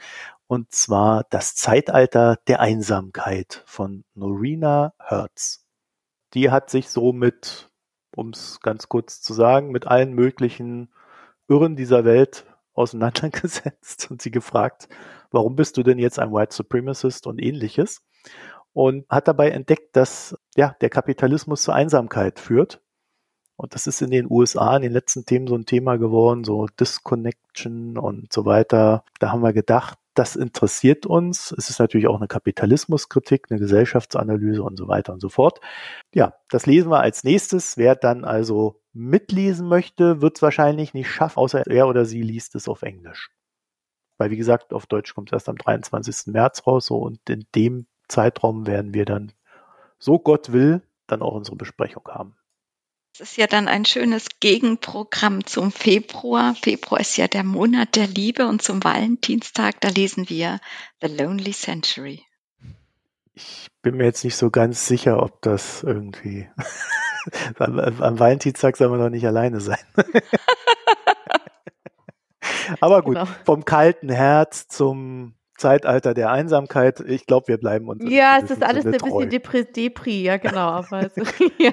[0.46, 5.66] Und zwar Das Zeitalter der Einsamkeit von Norina Hertz.
[6.34, 7.70] Die hat sich so mit,
[8.14, 10.92] um es ganz kurz zu sagen, mit allen möglichen
[11.48, 14.88] Irren dieser Welt auseinandergesetzt und sie gefragt,
[15.30, 18.02] warum bist du denn jetzt ein White Supremacist und ähnliches?
[18.72, 22.80] Und hat dabei entdeckt, dass ja, der Kapitalismus zur Einsamkeit führt.
[23.56, 26.66] Und das ist in den USA in den letzten Themen so ein Thema geworden, so
[26.66, 29.04] Disconnection und so weiter.
[29.20, 31.52] Da haben wir gedacht, das interessiert uns.
[31.56, 35.60] Es ist natürlich auch eine Kapitalismuskritik, eine Gesellschaftsanalyse und so weiter und so fort.
[36.14, 37.76] Ja, das lesen wir als nächstes.
[37.76, 42.54] Wer dann also mitlesen möchte, wird es wahrscheinlich nicht schaffen, außer er oder sie liest
[42.54, 43.30] es auf Englisch.
[44.16, 46.32] Weil, wie gesagt, auf Deutsch kommt es erst am 23.
[46.32, 49.32] März raus, so und in dem Zeitraum werden wir dann,
[49.98, 52.36] so Gott will, dann auch unsere Besprechung haben.
[53.16, 56.56] Es ist ja dann ein schönes Gegenprogramm zum Februar.
[56.56, 60.58] Februar ist ja der Monat der Liebe und zum Valentinstag, da lesen wir
[61.00, 62.24] The Lonely Century.
[63.34, 66.48] Ich bin mir jetzt nicht so ganz sicher, ob das irgendwie
[67.60, 69.78] am, am Valentinstag soll man doch nicht alleine sein.
[72.80, 73.28] Aber gut, genau.
[73.44, 77.00] vom kalten Herz zum Zeitalter der Einsamkeit.
[77.00, 78.02] Ich glaube, wir bleiben uns.
[78.10, 80.68] Ja, es ist alles ein bisschen Depri, Depri ja, genau.
[80.68, 81.22] Aber also,
[81.58, 81.72] ja,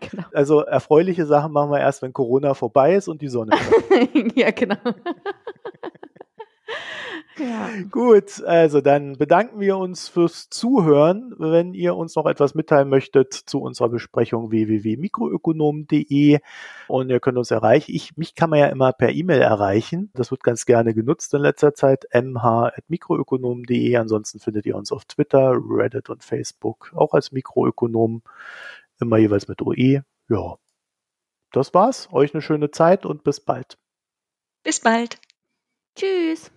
[0.00, 0.24] genau.
[0.32, 3.56] Also erfreuliche Sachen machen wir erst, wenn Corona vorbei ist und die Sonne.
[4.34, 4.76] ja, genau.
[7.38, 7.70] Ja.
[7.90, 11.34] Gut, also dann bedanken wir uns fürs Zuhören.
[11.38, 16.40] Wenn ihr uns noch etwas mitteilen möchtet zu unserer Besprechung www.mikroökonom.de
[16.88, 17.92] und ihr könnt uns erreichen.
[17.94, 20.10] Ich, mich kann man ja immer per E-Mail erreichen.
[20.14, 22.06] Das wird ganz gerne genutzt in letzter Zeit.
[22.12, 23.96] mh.mikroökonom.de.
[23.96, 28.22] Ansonsten findet ihr uns auf Twitter, Reddit und Facebook auch als Mikroökonom.
[29.00, 30.02] Immer jeweils mit OE.
[30.28, 30.58] Ja.
[31.50, 32.08] Das war's.
[32.12, 33.78] Euch eine schöne Zeit und bis bald.
[34.62, 35.18] Bis bald.
[35.96, 36.50] Tschüss.